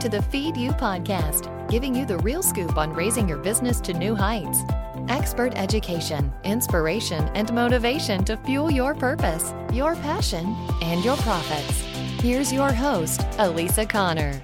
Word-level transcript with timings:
to 0.00 0.08
the 0.08 0.22
Feed 0.22 0.56
You 0.56 0.70
podcast, 0.70 1.68
giving 1.68 1.94
you 1.94 2.06
the 2.06 2.18
real 2.18 2.42
scoop 2.42 2.78
on 2.78 2.92
raising 2.92 3.28
your 3.28 3.38
business 3.38 3.80
to 3.80 3.92
new 3.92 4.14
heights. 4.14 4.60
Expert 5.08 5.54
education, 5.56 6.32
inspiration, 6.44 7.24
and 7.34 7.52
motivation 7.52 8.24
to 8.24 8.36
fuel 8.38 8.70
your 8.70 8.94
purpose, 8.94 9.52
your 9.72 9.96
passion, 9.96 10.54
and 10.82 11.04
your 11.04 11.16
profits. 11.18 11.80
Here's 12.22 12.52
your 12.52 12.72
host, 12.72 13.22
Elisa 13.38 13.84
Connor. 13.86 14.40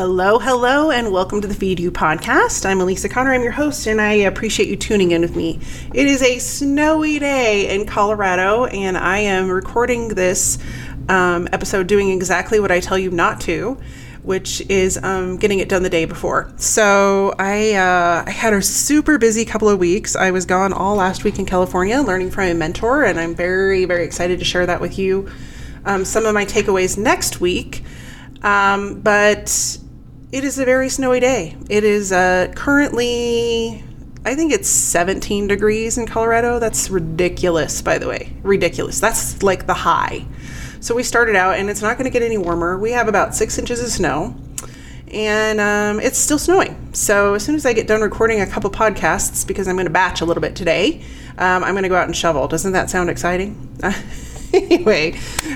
Hello, 0.00 0.38
hello, 0.38 0.90
and 0.90 1.12
welcome 1.12 1.42
to 1.42 1.46
the 1.46 1.52
Feed 1.52 1.78
You 1.78 1.92
podcast. 1.92 2.64
I'm 2.64 2.80
Elisa 2.80 3.06
Connor. 3.06 3.34
I'm 3.34 3.42
your 3.42 3.52
host, 3.52 3.86
and 3.86 4.00
I 4.00 4.12
appreciate 4.12 4.70
you 4.70 4.74
tuning 4.74 5.10
in 5.10 5.20
with 5.20 5.36
me. 5.36 5.60
It 5.92 6.06
is 6.06 6.22
a 6.22 6.38
snowy 6.38 7.18
day 7.18 7.68
in 7.68 7.84
Colorado, 7.84 8.64
and 8.64 8.96
I 8.96 9.18
am 9.18 9.50
recording 9.50 10.08
this 10.08 10.56
um, 11.10 11.50
episode 11.52 11.86
doing 11.86 12.08
exactly 12.12 12.60
what 12.60 12.70
I 12.70 12.80
tell 12.80 12.98
you 12.98 13.10
not 13.10 13.42
to, 13.42 13.78
which 14.22 14.62
is 14.70 14.96
um, 15.02 15.36
getting 15.36 15.58
it 15.58 15.68
done 15.68 15.82
the 15.82 15.90
day 15.90 16.06
before. 16.06 16.50
So 16.56 17.34
I, 17.38 17.74
uh, 17.74 18.24
I 18.26 18.30
had 18.30 18.54
a 18.54 18.62
super 18.62 19.18
busy 19.18 19.44
couple 19.44 19.68
of 19.68 19.78
weeks. 19.78 20.16
I 20.16 20.30
was 20.30 20.46
gone 20.46 20.72
all 20.72 20.96
last 20.96 21.24
week 21.24 21.38
in 21.38 21.44
California 21.44 22.00
learning 22.00 22.30
from 22.30 22.44
a 22.44 22.54
mentor, 22.54 23.04
and 23.04 23.20
I'm 23.20 23.34
very, 23.34 23.84
very 23.84 24.06
excited 24.06 24.38
to 24.38 24.46
share 24.46 24.64
that 24.64 24.80
with 24.80 24.98
you. 24.98 25.28
Um, 25.84 26.06
some 26.06 26.24
of 26.24 26.32
my 26.32 26.46
takeaways 26.46 26.96
next 26.96 27.42
week. 27.42 27.84
Um, 28.42 29.00
but 29.00 29.78
it 30.32 30.44
is 30.44 30.58
a 30.58 30.64
very 30.64 30.88
snowy 30.88 31.20
day. 31.20 31.56
It 31.68 31.84
is 31.84 32.12
uh, 32.12 32.52
currently, 32.54 33.82
I 34.24 34.34
think 34.34 34.52
it's 34.52 34.68
17 34.68 35.48
degrees 35.48 35.98
in 35.98 36.06
Colorado. 36.06 36.58
That's 36.58 36.88
ridiculous, 36.88 37.82
by 37.82 37.98
the 37.98 38.06
way. 38.08 38.32
Ridiculous. 38.42 39.00
That's 39.00 39.42
like 39.42 39.66
the 39.66 39.74
high. 39.74 40.24
So 40.80 40.94
we 40.94 41.02
started 41.02 41.36
out, 41.36 41.56
and 41.56 41.68
it's 41.68 41.82
not 41.82 41.98
going 41.98 42.04
to 42.04 42.10
get 42.10 42.22
any 42.22 42.38
warmer. 42.38 42.78
We 42.78 42.92
have 42.92 43.08
about 43.08 43.34
six 43.34 43.58
inches 43.58 43.82
of 43.82 43.90
snow, 43.90 44.34
and 45.08 45.60
um, 45.60 46.00
it's 46.00 46.16
still 46.16 46.38
snowing. 46.38 46.94
So 46.94 47.34
as 47.34 47.44
soon 47.44 47.56
as 47.56 47.66
I 47.66 47.72
get 47.72 47.86
done 47.86 48.00
recording 48.00 48.40
a 48.40 48.46
couple 48.46 48.70
podcasts, 48.70 49.46
because 49.46 49.68
I'm 49.68 49.74
going 49.74 49.86
to 49.86 49.92
batch 49.92 50.20
a 50.20 50.24
little 50.24 50.40
bit 50.40 50.54
today, 50.54 51.02
um, 51.38 51.64
I'm 51.64 51.74
going 51.74 51.82
to 51.82 51.88
go 51.88 51.96
out 51.96 52.06
and 52.06 52.16
shovel. 52.16 52.46
Doesn't 52.46 52.72
that 52.72 52.88
sound 52.88 53.10
exciting? 53.10 53.68
anyway, 54.54 55.12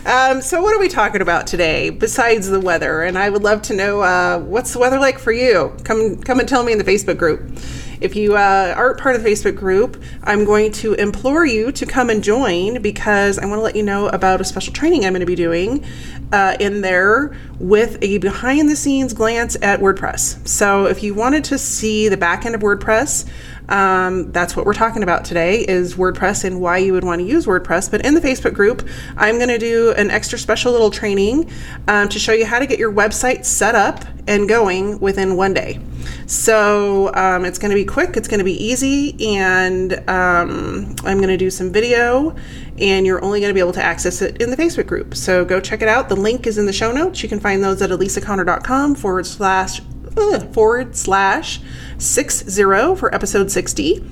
um, 0.07 0.41
so 0.41 0.63
what 0.63 0.75
are 0.75 0.79
we 0.79 0.89
talking 0.89 1.21
about 1.21 1.47
today 1.47 1.91
besides 1.91 2.49
the 2.49 2.61
weather? 2.61 3.03
And 3.03 3.19
I 3.19 3.29
would 3.29 3.43
love 3.43 3.63
to 3.63 3.75
know 3.75 4.03
uh, 4.03 4.39
what's 4.39 4.73
the 4.73 4.79
weather 4.79 5.01
like 5.01 5.19
for 5.19 5.33
you. 5.33 5.75
Come, 5.85 6.19
come 6.19 6.39
and 6.39 6.49
tell 6.49 6.63
me 6.63 6.73
in 6.73 6.79
the 6.79 6.85
Facebook 6.85 7.19
group. 7.19 7.59
If 8.01 8.15
you 8.15 8.37
uh, 8.37 8.75
aren't 8.77 8.99
part 8.99 9.17
of 9.17 9.23
the 9.23 9.29
Facebook 9.29 9.57
group, 9.57 10.03
I'm 10.23 10.45
going 10.45 10.73
to 10.73 10.95
implore 10.95 11.47
you 11.47 11.73
to 11.73 11.87
come 11.87 12.11
and 12.11 12.23
join 12.23 12.83
because 12.83 13.39
I 13.39 13.47
want 13.47 13.59
to 13.59 13.63
let 13.63 13.77
you 13.77 13.83
know 13.83 14.09
about 14.09 14.41
a 14.41 14.45
special 14.45 14.73
training 14.73 15.05
I'm 15.05 15.13
going 15.13 15.21
to 15.21 15.27
be 15.27 15.35
doing 15.35 15.85
uh, 16.33 16.57
in 16.61 16.81
there 16.81 17.37
with 17.59 17.97
a 18.03 18.19
behind 18.19 18.69
the 18.69 18.77
scenes 18.77 19.13
glance 19.13 19.57
at 19.63 19.81
WordPress. 19.81 20.47
So 20.47 20.87
if 20.87 21.03
you 21.03 21.15
wanted 21.15 21.45
to 21.45 21.59
see 21.59 22.09
the 22.09 22.17
back 22.17 22.45
end 22.45 22.55
of 22.55 22.61
WordPress, 22.61 23.29
um, 23.69 24.31
that's 24.33 24.57
what 24.57 24.67
we're 24.67 24.75
talking 24.75 25.03
about 25.03 25.25
today 25.25 25.61
is 25.61 25.95
WordPress 25.95 26.45
and 26.45 26.61
why 26.61 26.79
you 26.79 26.93
would 26.93 27.05
want 27.05 27.21
to 27.21 27.27
use 27.27 27.47
WordPress. 27.47 27.91
But 27.91 28.05
in 28.05 28.15
the 28.15 28.21
Facebook 28.21 28.55
group, 28.55 28.87
I'm 29.17 29.37
going 29.37 29.49
to 29.49 29.59
do 29.59 29.93
an 29.93 30.11
extra 30.11 30.39
special 30.39 30.73
little 30.73 30.91
training 30.91 31.51
um, 31.89 32.09
to 32.09 32.19
show 32.19 32.33
you 32.33 32.47
how 32.47 32.59
to 32.59 32.67
get 32.67 32.79
your 32.79 32.93
website 32.93 33.45
set 33.45 33.75
up 33.75 34.05
and 34.27 34.49
going 34.49 34.99
within 35.01 35.37
one 35.37 35.55
day. 35.55 35.81
So 36.27 37.15
um, 37.15 37.45
it's 37.45 37.59
going 37.59 37.71
to 37.71 37.75
be 37.75 37.85
quick, 37.85 38.17
it's 38.17 38.29
going 38.29 38.39
to 38.39 38.45
be 38.45 38.63
easy, 38.63 39.37
and 39.37 39.93
um, 40.09 40.95
I'm 41.05 41.19
going 41.19 41.29
to 41.29 41.37
do 41.37 41.51
some 41.51 41.73
video, 41.73 42.35
and 42.79 43.07
you're 43.07 43.23
only 43.23 43.41
going 43.41 43.51
to 43.51 43.55
be 43.55 43.61
able 43.61 43.73
to 43.73 43.83
access 43.83 44.23
it 44.23 44.41
in 44.41 44.51
the 44.51 44.57
Facebook 44.57 44.87
group. 44.87 45.15
So 45.15 45.45
go 45.45 45.61
check 45.61 45.83
it 45.83 45.89
out. 45.89 46.09
The 46.09 46.17
link 46.17 46.47
is 46.47 46.59
in 46.59 46.67
the 46.67 46.73
show 46.73 46.93
notes. 46.93 47.23
You 47.23 47.29
can 47.29 47.41
find 47.41 47.63
those 47.63 47.83
at 47.83 47.91
elisaconnor.com 47.91 48.95
forward 48.95 49.27
slash 49.27 49.81
forward 50.53 50.97
slash 50.97 51.61
six 51.99 52.45
zero 52.45 52.95
for 52.95 53.15
episode 53.15 53.51
60. 53.51 54.05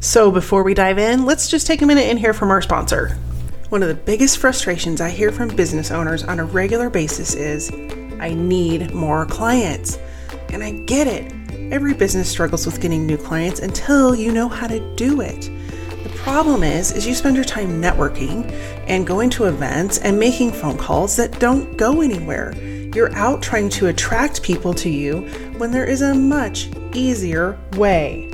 So 0.00 0.30
before 0.30 0.62
we 0.62 0.74
dive 0.74 0.98
in, 0.98 1.24
let's 1.24 1.48
just 1.48 1.66
take 1.66 1.82
a 1.82 1.86
minute 1.86 2.04
and 2.04 2.18
hear 2.18 2.32
from 2.32 2.50
our 2.50 2.62
sponsor. 2.62 3.18
One 3.68 3.82
of 3.82 3.88
the 3.88 3.94
biggest 3.94 4.38
frustrations 4.38 5.00
I 5.00 5.10
hear 5.10 5.30
from 5.30 5.54
business 5.54 5.90
owners 5.90 6.24
on 6.24 6.40
a 6.40 6.44
regular 6.44 6.90
basis 6.90 7.34
is 7.34 7.70
I 8.18 8.34
need 8.34 8.92
more 8.92 9.26
clients. 9.26 9.98
And 10.48 10.64
I 10.64 10.72
get 10.72 11.06
it. 11.06 11.32
Every 11.72 11.94
business 11.94 12.28
struggles 12.28 12.66
with 12.66 12.80
getting 12.80 13.06
new 13.06 13.16
clients 13.16 13.60
until 13.60 14.14
you 14.14 14.32
know 14.32 14.48
how 14.48 14.66
to 14.66 14.80
do 14.96 15.20
it. 15.20 15.50
The 16.02 16.10
problem 16.16 16.62
is 16.62 16.92
is 16.92 17.06
you 17.06 17.14
spend 17.14 17.36
your 17.36 17.44
time 17.44 17.80
networking 17.80 18.50
and 18.88 19.06
going 19.06 19.30
to 19.30 19.44
events 19.44 19.98
and 19.98 20.18
making 20.18 20.52
phone 20.52 20.76
calls 20.76 21.14
that 21.16 21.38
don't 21.38 21.76
go 21.76 22.00
anywhere. 22.00 22.52
You're 22.92 23.14
out 23.14 23.40
trying 23.40 23.68
to 23.70 23.86
attract 23.86 24.42
people 24.42 24.74
to 24.74 24.88
you 24.88 25.20
when 25.58 25.70
there 25.70 25.84
is 25.84 26.02
a 26.02 26.12
much 26.12 26.70
easier 26.92 27.56
way. 27.76 28.28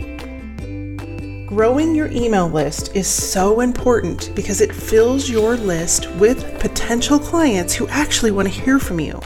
Growing 1.47 1.95
your 1.95 2.11
email 2.11 2.49
list 2.49 2.97
is 2.97 3.07
so 3.07 3.61
important 3.61 4.35
because 4.35 4.63
it 4.63 4.75
fills 4.75 5.29
your 5.29 5.57
list 5.57 6.11
with 6.13 6.59
potential 6.59 7.19
clients 7.19 7.75
who 7.75 7.87
actually 7.89 8.31
want 8.31 8.49
to 8.49 8.61
hear 8.61 8.79
from 8.79 8.99
you. 8.99 9.21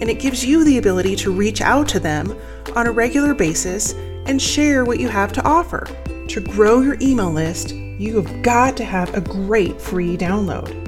And 0.00 0.08
it 0.08 0.18
gives 0.18 0.42
you 0.42 0.64
the 0.64 0.78
ability 0.78 1.14
to 1.16 1.30
reach 1.30 1.60
out 1.60 1.86
to 1.88 2.00
them 2.00 2.34
on 2.74 2.86
a 2.86 2.92
regular 2.92 3.34
basis 3.34 3.92
and 4.24 4.40
share 4.40 4.86
what 4.86 4.98
you 4.98 5.08
have 5.08 5.32
to 5.34 5.44
offer. 5.44 5.86
To 6.28 6.40
grow 6.40 6.80
your 6.80 6.96
email 7.02 7.30
list, 7.30 7.72
you 7.72 8.16
have 8.16 8.42
got 8.42 8.78
to 8.78 8.84
have 8.84 9.14
a 9.14 9.20
great 9.20 9.78
free 9.78 10.16
download 10.16 10.79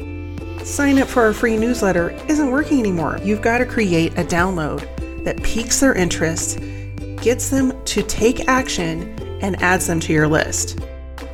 sign 0.65 0.99
up 0.99 1.09
for 1.09 1.23
our 1.23 1.33
free 1.33 1.57
newsletter 1.57 2.11
isn't 2.29 2.51
working 2.51 2.79
anymore. 2.79 3.19
You've 3.23 3.43
got 3.43 3.59
to 3.59 3.67
create 3.67 4.13
a 4.19 4.25
download 4.25 4.87
that 5.25 5.43
piques 5.43 5.81
their 5.81 5.95
interest, 5.95 6.61
gets 7.21 7.51
them 7.51 7.73
to 7.85 8.03
take 8.03 8.49
action, 8.49 9.19
and 9.41 9.61
adds 9.63 9.87
them 9.87 10.01
to 10.01 10.13
your 10.13 10.29
list. 10.29 10.81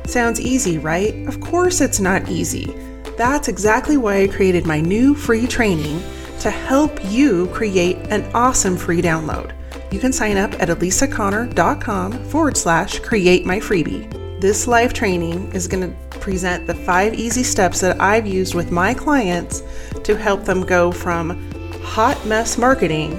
Sounds 0.05 0.41
easy, 0.41 0.77
right? 0.77 1.15
Of 1.27 1.39
course, 1.41 1.81
it's 1.81 1.99
not 1.99 2.29
easy. 2.29 2.73
That's 3.17 3.47
exactly 3.47 3.97
why 3.97 4.23
I 4.23 4.27
created 4.27 4.65
my 4.65 4.81
new 4.81 5.13
free 5.13 5.45
training 5.45 6.01
to 6.39 6.49
help 6.49 7.03
you 7.05 7.47
create 7.47 7.97
an 8.09 8.29
awesome 8.33 8.77
free 8.77 9.01
download. 9.01 9.53
You 9.91 9.99
can 9.99 10.13
sign 10.13 10.37
up 10.37 10.53
at 10.53 10.69
elisaconnor.com 10.69 12.23
forward 12.25 12.57
slash 12.57 12.99
create 12.99 13.45
my 13.45 13.59
freebie. 13.59 14.09
This 14.39 14.67
live 14.67 14.93
training 14.93 15.51
is 15.53 15.67
going 15.67 15.89
to 15.89 16.08
present 16.19 16.67
the 16.67 16.73
five 16.73 17.13
easy 17.13 17.43
steps 17.43 17.81
that 17.81 17.99
I've 18.01 18.27
used 18.27 18.55
with 18.55 18.71
my 18.71 18.93
clients 18.93 19.63
to 20.03 20.17
help 20.17 20.45
them 20.45 20.65
go 20.65 20.91
from 20.91 21.51
hot 21.81 22.23
mess 22.25 22.57
marketing 22.57 23.11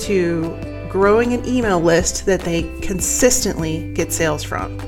to 0.00 0.56
growing 0.90 1.32
an 1.32 1.46
email 1.46 1.80
list 1.80 2.26
that 2.26 2.40
they 2.40 2.62
consistently 2.80 3.92
get 3.94 4.12
sales 4.12 4.42
from. 4.42 4.78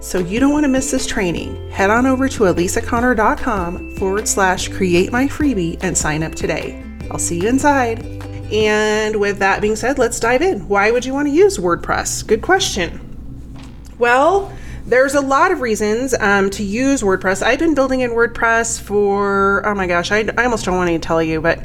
So 0.00 0.18
you 0.18 0.40
don't 0.40 0.52
want 0.52 0.64
to 0.64 0.68
miss 0.68 0.90
this 0.90 1.06
training. 1.06 1.70
Head 1.70 1.90
on 1.90 2.06
over 2.06 2.28
to 2.28 2.44
elisaconnor.com 2.44 3.96
forward 3.96 4.28
slash 4.28 4.68
create 4.68 5.10
my 5.10 5.26
freebie 5.26 5.78
and 5.82 5.96
sign 5.96 6.22
up 6.22 6.34
today. 6.34 6.82
I'll 7.10 7.18
see 7.18 7.40
you 7.40 7.48
inside. 7.48 8.04
And 8.52 9.18
with 9.20 9.38
that 9.40 9.60
being 9.60 9.76
said, 9.76 9.98
let's 9.98 10.20
dive 10.20 10.40
in. 10.40 10.68
Why 10.68 10.90
would 10.90 11.04
you 11.04 11.12
want 11.12 11.28
to 11.28 11.32
use 11.32 11.58
WordPress? 11.58 12.26
Good 12.26 12.42
question. 12.42 13.00
Well, 13.98 14.52
there's 14.88 15.14
a 15.14 15.20
lot 15.20 15.50
of 15.50 15.60
reasons 15.60 16.14
um, 16.14 16.48
to 16.50 16.62
use 16.62 17.02
WordPress. 17.02 17.42
I've 17.42 17.58
been 17.58 17.74
building 17.74 18.00
in 18.00 18.12
WordPress 18.12 18.80
for, 18.80 19.62
oh 19.66 19.74
my 19.74 19.86
gosh, 19.86 20.10
I, 20.10 20.28
I 20.38 20.44
almost 20.44 20.64
don't 20.64 20.76
want 20.76 20.88
to 20.88 20.98
tell 20.98 21.22
you, 21.22 21.42
but 21.42 21.60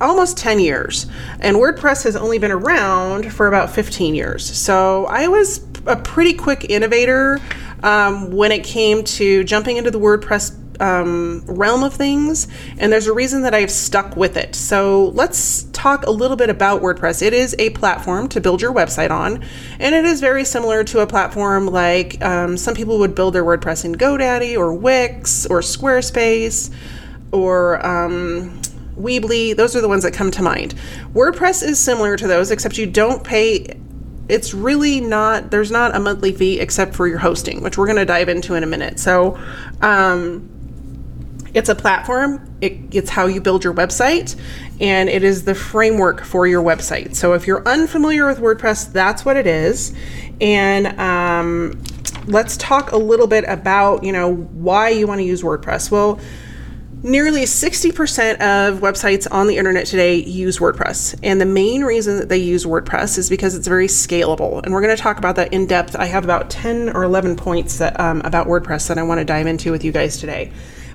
almost 0.00 0.38
10 0.38 0.58
years. 0.58 1.06
And 1.40 1.58
WordPress 1.58 2.04
has 2.04 2.16
only 2.16 2.38
been 2.38 2.50
around 2.50 3.32
for 3.32 3.46
about 3.46 3.70
15 3.70 4.14
years. 4.14 4.44
So 4.44 5.04
I 5.06 5.28
was 5.28 5.64
a 5.86 5.96
pretty 5.96 6.32
quick 6.32 6.70
innovator 6.70 7.40
um, 7.82 8.32
when 8.32 8.52
it 8.52 8.64
came 8.64 9.04
to 9.04 9.44
jumping 9.44 9.76
into 9.76 9.90
the 9.90 10.00
WordPress 10.00 10.58
um, 10.82 11.44
realm 11.46 11.84
of 11.84 11.94
things, 11.94 12.48
and 12.76 12.92
there's 12.92 13.06
a 13.06 13.12
reason 13.12 13.42
that 13.42 13.54
I've 13.54 13.70
stuck 13.70 14.16
with 14.16 14.36
it. 14.36 14.56
So 14.56 15.06
let's 15.14 15.62
talk 15.72 16.04
a 16.06 16.10
little 16.10 16.36
bit 16.36 16.50
about 16.50 16.82
WordPress. 16.82 17.22
It 17.22 17.32
is 17.32 17.54
a 17.58 17.70
platform 17.70 18.28
to 18.30 18.40
build 18.40 18.60
your 18.60 18.74
website 18.74 19.10
on, 19.10 19.44
and 19.78 19.94
it 19.94 20.04
is 20.04 20.20
very 20.20 20.44
similar 20.44 20.82
to 20.84 20.98
a 20.98 21.06
platform 21.06 21.66
like 21.66 22.22
um, 22.24 22.56
some 22.56 22.74
people 22.74 22.98
would 22.98 23.14
build 23.14 23.34
their 23.34 23.44
WordPress 23.44 23.84
in 23.84 23.94
GoDaddy 23.94 24.58
or 24.58 24.74
Wix 24.74 25.46
or 25.46 25.60
Squarespace 25.60 26.74
or 27.30 27.84
um, 27.86 28.60
Weebly. 28.96 29.56
Those 29.56 29.76
are 29.76 29.80
the 29.80 29.88
ones 29.88 30.02
that 30.02 30.12
come 30.12 30.32
to 30.32 30.42
mind. 30.42 30.74
WordPress 31.14 31.62
is 31.62 31.78
similar 31.78 32.16
to 32.16 32.26
those, 32.26 32.50
except 32.50 32.76
you 32.76 32.86
don't 32.86 33.22
pay 33.22 33.78
it's 34.28 34.54
really 34.54 35.00
not 35.00 35.50
there's 35.50 35.70
not 35.70 35.94
a 35.96 36.00
monthly 36.00 36.32
fee 36.32 36.60
except 36.60 36.94
for 36.94 37.08
your 37.08 37.18
hosting 37.18 37.60
which 37.60 37.76
we're 37.76 37.86
going 37.86 37.98
to 37.98 38.04
dive 38.04 38.28
into 38.28 38.54
in 38.54 38.62
a 38.62 38.66
minute 38.66 39.00
so 39.00 39.36
um, 39.80 40.48
it's 41.54 41.68
a 41.68 41.74
platform, 41.74 42.56
it, 42.60 42.78
it's 42.92 43.10
how 43.10 43.26
you 43.26 43.40
build 43.40 43.64
your 43.64 43.74
website, 43.74 44.38
and 44.80 45.08
it 45.08 45.22
is 45.22 45.44
the 45.44 45.54
framework 45.54 46.24
for 46.24 46.46
your 46.46 46.62
website. 46.62 47.14
So 47.14 47.34
if 47.34 47.46
you're 47.46 47.66
unfamiliar 47.66 48.26
with 48.26 48.38
WordPress, 48.38 48.92
that's 48.92 49.24
what 49.24 49.36
it 49.36 49.46
is. 49.46 49.94
And 50.40 50.98
um, 50.98 51.82
let's 52.26 52.56
talk 52.56 52.92
a 52.92 52.96
little 52.96 53.26
bit 53.26 53.44
about, 53.46 54.02
you 54.04 54.12
know, 54.12 54.34
why 54.34 54.88
you 54.88 55.06
want 55.06 55.20
to 55.20 55.24
use 55.24 55.42
WordPress. 55.42 55.90
Well, 55.90 56.18
Nearly 57.04 57.42
60% 57.42 58.34
of 58.34 58.78
websites 58.78 59.26
on 59.28 59.48
the 59.48 59.56
internet 59.56 59.86
today 59.86 60.22
use 60.22 60.58
WordPress. 60.58 61.18
And 61.24 61.40
the 61.40 61.46
main 61.46 61.82
reason 61.82 62.18
that 62.18 62.28
they 62.28 62.38
use 62.38 62.64
WordPress 62.64 63.18
is 63.18 63.28
because 63.28 63.56
it's 63.56 63.66
very 63.66 63.88
scalable. 63.88 64.62
And 64.62 64.72
we're 64.72 64.82
going 64.82 64.96
to 64.96 65.02
talk 65.02 65.18
about 65.18 65.34
that 65.34 65.52
in 65.52 65.66
depth. 65.66 65.96
I 65.96 66.04
have 66.04 66.22
about 66.22 66.48
10 66.48 66.90
or 66.90 67.02
11 67.02 67.34
points 67.34 67.78
that, 67.78 67.98
um, 67.98 68.22
about 68.24 68.46
WordPress 68.46 68.86
that 68.86 68.98
I 68.98 69.02
want 69.02 69.18
to 69.18 69.24
dive 69.24 69.48
into 69.48 69.72
with 69.72 69.82
you 69.82 69.90
guys 69.90 70.18
today. 70.18 70.52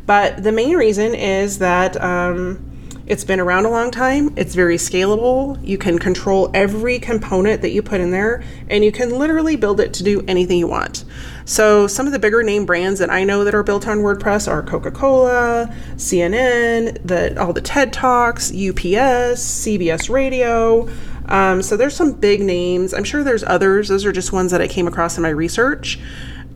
But 0.07 0.41
the 0.41 0.51
main 0.51 0.75
reason 0.75 1.13
is 1.13 1.59
that 1.59 2.01
um, 2.01 2.67
it's 3.07 3.23
been 3.23 3.39
around 3.39 3.65
a 3.65 3.69
long 3.69 3.91
time, 3.91 4.33
it's 4.35 4.55
very 4.55 4.77
scalable. 4.77 5.59
You 5.65 5.77
can 5.77 5.99
control 5.99 6.49
every 6.53 6.97
component 6.97 7.61
that 7.61 7.69
you 7.69 7.81
put 7.81 8.01
in 8.01 8.11
there, 8.11 8.43
and 8.69 8.83
you 8.83 8.91
can 8.91 9.17
literally 9.17 9.55
build 9.55 9.79
it 9.79 9.93
to 9.93 10.03
do 10.03 10.23
anything 10.27 10.59
you 10.59 10.67
want. 10.67 11.05
So 11.45 11.87
some 11.87 12.05
of 12.05 12.13
the 12.13 12.19
bigger 12.19 12.43
name 12.43 12.65
brands 12.65 12.99
that 12.99 13.09
I 13.09 13.23
know 13.23 13.43
that 13.43 13.53
are 13.53 13.63
built 13.63 13.87
on 13.87 13.99
WordPress 13.99 14.49
are 14.49 14.61
Coca-Cola, 14.63 15.73
CNN, 15.95 17.05
the 17.05 17.39
all 17.41 17.53
the 17.53 17.61
TED 17.61 17.93
Talks, 17.93 18.49
UPS, 18.49 19.39
CBS 19.39 20.09
Radio. 20.09 20.89
Um, 21.27 21.61
so 21.61 21.75
there's 21.75 21.95
some 21.95 22.13
big 22.13 22.41
names. 22.41 22.93
I'm 22.93 23.03
sure 23.03 23.23
there's 23.23 23.43
others. 23.43 23.89
Those 23.89 24.05
are 24.05 24.11
just 24.11 24.31
ones 24.31 24.51
that 24.51 24.61
I 24.61 24.67
came 24.67 24.87
across 24.87 25.17
in 25.17 25.23
my 25.23 25.29
research. 25.29 25.99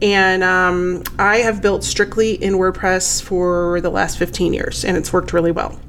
And 0.02 0.44
um, 0.44 1.04
I 1.20 1.38
have 1.38 1.62
built 1.62 1.84
strictly 1.84 2.34
in 2.34 2.54
WordPress 2.56 3.22
for 3.22 3.82
the 3.82 3.92
last 3.92 4.18
15 4.18 4.54
years, 4.54 4.84
and 4.84 4.98
it's 4.98 5.14
worked 5.14 5.32
really 5.32 5.52
well. 5.52 5.80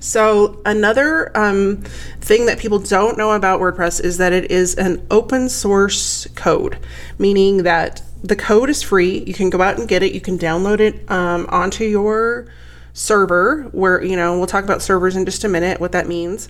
So, 0.00 0.60
another 0.64 1.36
um, 1.36 1.78
thing 2.20 2.46
that 2.46 2.58
people 2.58 2.78
don't 2.78 3.18
know 3.18 3.32
about 3.32 3.60
WordPress 3.60 4.02
is 4.02 4.18
that 4.18 4.32
it 4.32 4.50
is 4.50 4.74
an 4.76 5.04
open 5.10 5.48
source 5.48 6.26
code, 6.34 6.78
meaning 7.18 7.64
that 7.64 8.02
the 8.22 8.36
code 8.36 8.70
is 8.70 8.82
free. 8.82 9.24
You 9.26 9.34
can 9.34 9.50
go 9.50 9.60
out 9.60 9.78
and 9.78 9.88
get 9.88 10.02
it. 10.02 10.12
You 10.12 10.20
can 10.20 10.38
download 10.38 10.80
it 10.80 11.10
um, 11.10 11.46
onto 11.48 11.84
your 11.84 12.46
server, 12.92 13.64
where 13.72 14.02
you 14.02 14.16
know 14.16 14.38
we'll 14.38 14.46
talk 14.46 14.64
about 14.64 14.82
servers 14.82 15.16
in 15.16 15.24
just 15.24 15.44
a 15.44 15.48
minute, 15.48 15.80
what 15.80 15.92
that 15.92 16.08
means. 16.08 16.48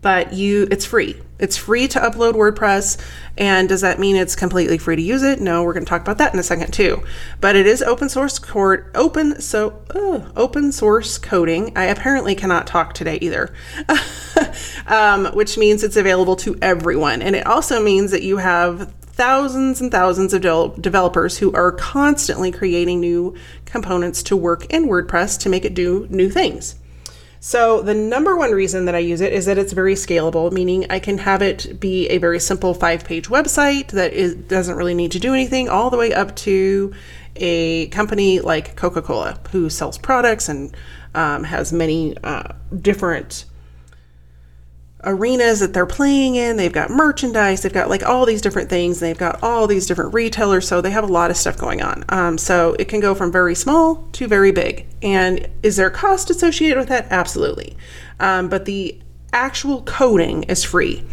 But 0.00 0.32
you, 0.32 0.68
it's 0.70 0.84
free. 0.84 1.20
It's 1.38 1.56
free 1.56 1.86
to 1.88 2.00
upload 2.00 2.34
WordPress. 2.34 3.00
And 3.36 3.68
does 3.68 3.80
that 3.82 3.98
mean 3.98 4.16
it's 4.16 4.34
completely 4.34 4.78
free 4.78 4.96
to 4.96 5.02
use 5.02 5.22
it? 5.22 5.40
No, 5.40 5.62
we're 5.62 5.72
going 5.72 5.84
to 5.84 5.88
talk 5.88 6.02
about 6.02 6.18
that 6.18 6.32
in 6.32 6.40
a 6.40 6.42
second 6.42 6.72
too. 6.72 7.02
But 7.40 7.56
it 7.56 7.66
is 7.66 7.82
open 7.82 8.08
source 8.08 8.38
code, 8.38 8.84
open 8.94 9.40
so 9.40 9.82
open 10.36 10.72
source 10.72 11.18
coding. 11.18 11.76
I 11.76 11.84
apparently 11.84 12.34
cannot 12.34 12.66
talk 12.66 12.94
today 12.94 13.18
either, 13.20 13.54
um, 14.86 15.26
which 15.26 15.56
means 15.56 15.82
it's 15.82 15.96
available 15.96 16.36
to 16.36 16.56
everyone. 16.60 17.22
And 17.22 17.36
it 17.36 17.46
also 17.46 17.82
means 17.82 18.10
that 18.10 18.22
you 18.22 18.38
have 18.38 18.92
thousands 19.18 19.80
and 19.80 19.90
thousands 19.90 20.32
of 20.32 20.42
de- 20.42 20.80
developers 20.80 21.38
who 21.38 21.52
are 21.52 21.72
constantly 21.72 22.52
creating 22.52 23.00
new 23.00 23.34
components 23.64 24.22
to 24.22 24.36
work 24.36 24.64
in 24.72 24.86
WordPress 24.86 25.40
to 25.40 25.48
make 25.48 25.64
it 25.64 25.74
do 25.74 26.06
new 26.08 26.30
things. 26.30 26.76
So, 27.40 27.82
the 27.82 27.94
number 27.94 28.36
one 28.36 28.50
reason 28.50 28.86
that 28.86 28.94
I 28.94 28.98
use 28.98 29.20
it 29.20 29.32
is 29.32 29.46
that 29.46 29.58
it's 29.58 29.72
very 29.72 29.94
scalable, 29.94 30.50
meaning 30.50 30.86
I 30.90 30.98
can 30.98 31.18
have 31.18 31.40
it 31.40 31.78
be 31.78 32.08
a 32.08 32.18
very 32.18 32.40
simple 32.40 32.74
five 32.74 33.04
page 33.04 33.28
website 33.28 33.88
that 33.92 34.12
is, 34.12 34.34
doesn't 34.34 34.76
really 34.76 34.94
need 34.94 35.12
to 35.12 35.20
do 35.20 35.34
anything, 35.34 35.68
all 35.68 35.88
the 35.90 35.96
way 35.96 36.12
up 36.12 36.34
to 36.36 36.92
a 37.36 37.86
company 37.88 38.40
like 38.40 38.74
Coca 38.74 39.02
Cola, 39.02 39.38
who 39.52 39.70
sells 39.70 39.98
products 39.98 40.48
and 40.48 40.76
um, 41.14 41.44
has 41.44 41.72
many 41.72 42.16
uh, 42.24 42.52
different 42.80 43.44
arenas 45.04 45.60
that 45.60 45.72
they're 45.72 45.86
playing 45.86 46.34
in. 46.34 46.56
They've 46.56 46.72
got 46.72 46.90
merchandise. 46.90 47.62
They've 47.62 47.72
got 47.72 47.88
like 47.88 48.02
all 48.02 48.26
these 48.26 48.42
different 48.42 48.68
things. 48.68 49.00
They've 49.00 49.18
got 49.18 49.42
all 49.42 49.66
these 49.66 49.86
different 49.86 50.12
retailers. 50.12 50.66
So 50.66 50.80
they 50.80 50.90
have 50.90 51.04
a 51.04 51.12
lot 51.12 51.30
of 51.30 51.36
stuff 51.36 51.56
going 51.56 51.82
on. 51.82 52.04
Um, 52.08 52.38
so 52.38 52.74
it 52.78 52.88
can 52.88 53.00
go 53.00 53.14
from 53.14 53.30
very 53.30 53.54
small 53.54 54.08
to 54.12 54.26
very 54.26 54.50
big. 54.50 54.86
And 55.02 55.48
is 55.62 55.76
there 55.76 55.86
a 55.86 55.92
cost 55.92 56.30
associated 56.30 56.78
with 56.78 56.88
that? 56.88 57.06
Absolutely. 57.10 57.76
Um, 58.18 58.48
but 58.48 58.64
the 58.64 58.98
actual 59.32 59.82
coding 59.82 60.44
is 60.44 60.64
free. 60.64 61.04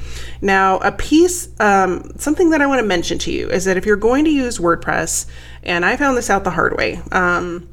Now, 0.42 0.78
a 0.80 0.92
piece, 0.92 1.50
um, 1.60 2.12
something 2.18 2.50
that 2.52 2.62
I 2.62 2.66
want 2.66 2.80
to 2.80 2.86
mention 2.86 3.20
to 3.20 3.32
you 3.32 3.50
is 3.50 3.66
that 3.66 3.78
if 3.78 3.86
you're 3.86 3.98
going 3.98 4.26
to 4.26 4.32
use 4.32 4.58
WordPress, 4.58 5.26
and 5.64 5.86
I 5.86 5.98
found 5.98 6.18
this 6.18 6.30
out 6.30 6.44
the 6.44 6.52
hard 6.52 6.78
way, 6.78 7.02
um, 7.12 7.68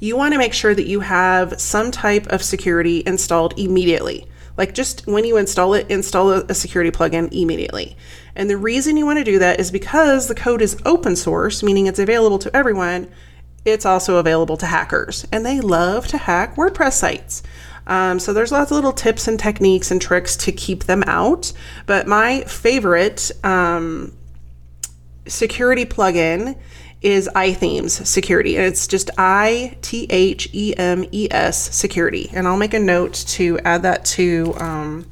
you 0.00 0.16
want 0.16 0.32
to 0.32 0.38
make 0.38 0.52
sure 0.52 0.74
that 0.74 0.86
you 0.86 1.00
have 1.00 1.60
some 1.60 1.90
type 1.90 2.26
of 2.26 2.42
security 2.42 3.02
installed 3.06 3.58
immediately. 3.58 4.28
Like 4.56 4.74
just 4.74 5.06
when 5.06 5.24
you 5.24 5.36
install 5.36 5.74
it, 5.74 5.90
install 5.90 6.30
a 6.30 6.54
security 6.54 6.90
plugin 6.90 7.28
immediately. 7.32 7.96
And 8.36 8.48
the 8.48 8.56
reason 8.56 8.96
you 8.96 9.06
want 9.06 9.18
to 9.18 9.24
do 9.24 9.38
that 9.38 9.58
is 9.58 9.70
because 9.70 10.28
the 10.28 10.34
code 10.34 10.62
is 10.62 10.76
open 10.84 11.16
source, 11.16 11.62
meaning 11.62 11.86
it's 11.86 11.98
available 11.98 12.38
to 12.40 12.56
everyone. 12.56 13.08
It's 13.64 13.86
also 13.86 14.16
available 14.16 14.56
to 14.58 14.66
hackers, 14.66 15.26
and 15.32 15.44
they 15.44 15.60
love 15.60 16.06
to 16.08 16.18
hack 16.18 16.56
WordPress 16.56 16.92
sites. 16.92 17.42
Um, 17.86 18.18
so 18.18 18.32
there's 18.32 18.52
lots 18.52 18.70
of 18.70 18.76
little 18.76 18.92
tips 18.92 19.28
and 19.28 19.38
techniques 19.38 19.90
and 19.90 20.00
tricks 20.00 20.36
to 20.38 20.52
keep 20.52 20.84
them 20.84 21.02
out. 21.06 21.52
But 21.86 22.06
my 22.06 22.42
favorite 22.42 23.30
um, 23.42 24.16
security 25.26 25.84
plugin 25.84 26.58
is 27.04 27.28
iThemes 27.36 28.04
Security, 28.06 28.56
and 28.56 28.64
it's 28.64 28.88
just 28.88 29.10
I 29.18 29.76
T 29.82 30.06
H 30.08 30.48
E 30.52 30.74
M 30.76 31.04
E 31.12 31.28
S 31.30 31.74
Security. 31.74 32.30
And 32.32 32.48
I'll 32.48 32.56
make 32.56 32.74
a 32.74 32.80
note 32.80 33.12
to 33.28 33.60
add 33.60 33.82
that 33.82 34.04
to 34.06 34.54
um, 34.56 35.06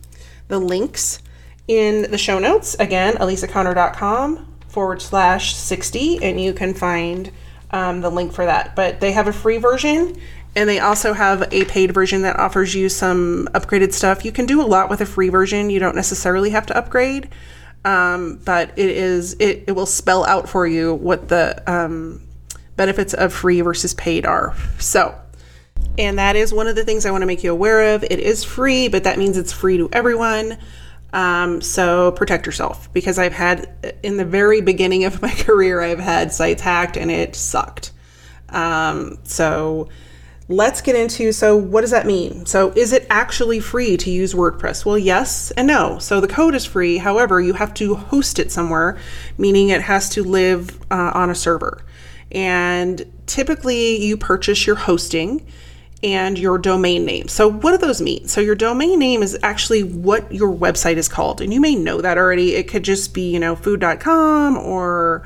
the 0.48 0.58
links 0.58 1.20
in 1.68 2.10
the 2.10 2.18
show 2.18 2.38
notes. 2.38 2.74
Again, 2.80 3.14
elisaconnor.com 3.14 4.54
forward 4.68 5.02
slash 5.02 5.54
60, 5.54 6.24
and 6.24 6.40
you 6.40 6.54
can 6.54 6.72
find 6.72 7.30
um, 7.70 8.00
the 8.00 8.10
link 8.10 8.32
for 8.32 8.46
that. 8.46 8.74
But 8.74 9.00
they 9.00 9.12
have 9.12 9.28
a 9.28 9.32
free 9.32 9.58
version. 9.58 10.18
And 10.54 10.68
they 10.68 10.80
also 10.80 11.14
have 11.14 11.50
a 11.50 11.64
paid 11.64 11.94
version 11.94 12.22
that 12.22 12.38
offers 12.38 12.74
you 12.74 12.90
some 12.90 13.48
upgraded 13.54 13.94
stuff. 13.94 14.22
You 14.22 14.32
can 14.32 14.44
do 14.44 14.60
a 14.60 14.64
lot 14.66 14.90
with 14.90 15.00
a 15.00 15.06
free 15.06 15.30
version. 15.30 15.70
You 15.70 15.80
don't 15.80 15.96
necessarily 15.96 16.50
have 16.50 16.66
to 16.66 16.76
upgrade 16.76 17.30
um, 17.84 18.40
but 18.44 18.78
it 18.78 18.90
is 18.90 19.34
it, 19.34 19.64
it 19.66 19.72
will 19.72 19.86
spell 19.86 20.24
out 20.24 20.48
for 20.48 20.66
you 20.66 20.94
what 20.94 21.28
the 21.28 21.62
um, 21.70 22.22
benefits 22.76 23.14
of 23.14 23.32
free 23.32 23.60
versus 23.60 23.94
paid 23.94 24.24
are. 24.24 24.54
So, 24.78 25.18
and 25.98 26.18
that 26.18 26.36
is 26.36 26.52
one 26.52 26.68
of 26.68 26.76
the 26.76 26.84
things 26.84 27.04
I 27.04 27.10
want 27.10 27.22
to 27.22 27.26
make 27.26 27.42
you 27.42 27.52
aware 27.52 27.94
of. 27.94 28.04
It 28.04 28.20
is 28.20 28.44
free, 28.44 28.88
but 28.88 29.04
that 29.04 29.18
means 29.18 29.36
it's 29.36 29.52
free 29.52 29.78
to 29.78 29.88
everyone. 29.92 30.58
Um, 31.12 31.60
so 31.60 32.12
protect 32.12 32.46
yourself 32.46 32.90
because 32.92 33.18
I've 33.18 33.34
had 33.34 33.96
in 34.02 34.16
the 34.16 34.24
very 34.24 34.62
beginning 34.62 35.04
of 35.04 35.20
my 35.20 35.30
career, 35.38 35.82
I've 35.82 35.98
had 35.98 36.32
sites 36.32 36.62
hacked 36.62 36.96
and 36.96 37.10
it 37.10 37.36
sucked. 37.36 37.92
Um, 38.48 39.18
so 39.24 39.88
let's 40.48 40.80
get 40.80 40.96
into 40.96 41.32
so 41.32 41.56
what 41.56 41.82
does 41.82 41.90
that 41.90 42.06
mean? 42.06 42.46
So 42.46 42.72
is 42.76 42.92
it 42.92 43.06
actually 43.08 43.60
free 43.60 43.96
to 43.96 44.10
use 44.10 44.34
WordPress? 44.34 44.84
Well, 44.84 44.98
yes 44.98 45.50
and 45.52 45.66
no. 45.66 45.98
So 45.98 46.20
the 46.20 46.28
code 46.28 46.54
is 46.54 46.64
free. 46.64 46.98
However, 46.98 47.40
you 47.40 47.54
have 47.54 47.74
to 47.74 47.94
host 47.94 48.38
it 48.38 48.52
somewhere, 48.52 48.98
meaning 49.38 49.68
it 49.68 49.82
has 49.82 50.08
to 50.10 50.22
live 50.22 50.80
uh, 50.90 51.12
on 51.14 51.30
a 51.30 51.34
server. 51.34 51.82
And 52.30 53.10
typically 53.26 54.04
you 54.04 54.16
purchase 54.16 54.66
your 54.66 54.76
hosting 54.76 55.46
and 56.02 56.38
your 56.38 56.58
domain 56.58 57.04
name. 57.04 57.28
So, 57.28 57.48
what 57.48 57.72
do 57.72 57.78
those 57.78 58.00
mean? 58.00 58.26
So, 58.26 58.40
your 58.40 58.54
domain 58.54 58.98
name 58.98 59.22
is 59.22 59.38
actually 59.42 59.84
what 59.84 60.32
your 60.32 60.52
website 60.52 60.96
is 60.96 61.08
called. 61.08 61.40
And 61.40 61.54
you 61.54 61.60
may 61.60 61.74
know 61.74 62.00
that 62.00 62.18
already. 62.18 62.54
It 62.54 62.68
could 62.68 62.82
just 62.82 63.14
be, 63.14 63.30
you 63.30 63.38
know, 63.38 63.54
food.com 63.54 64.56
or 64.56 65.22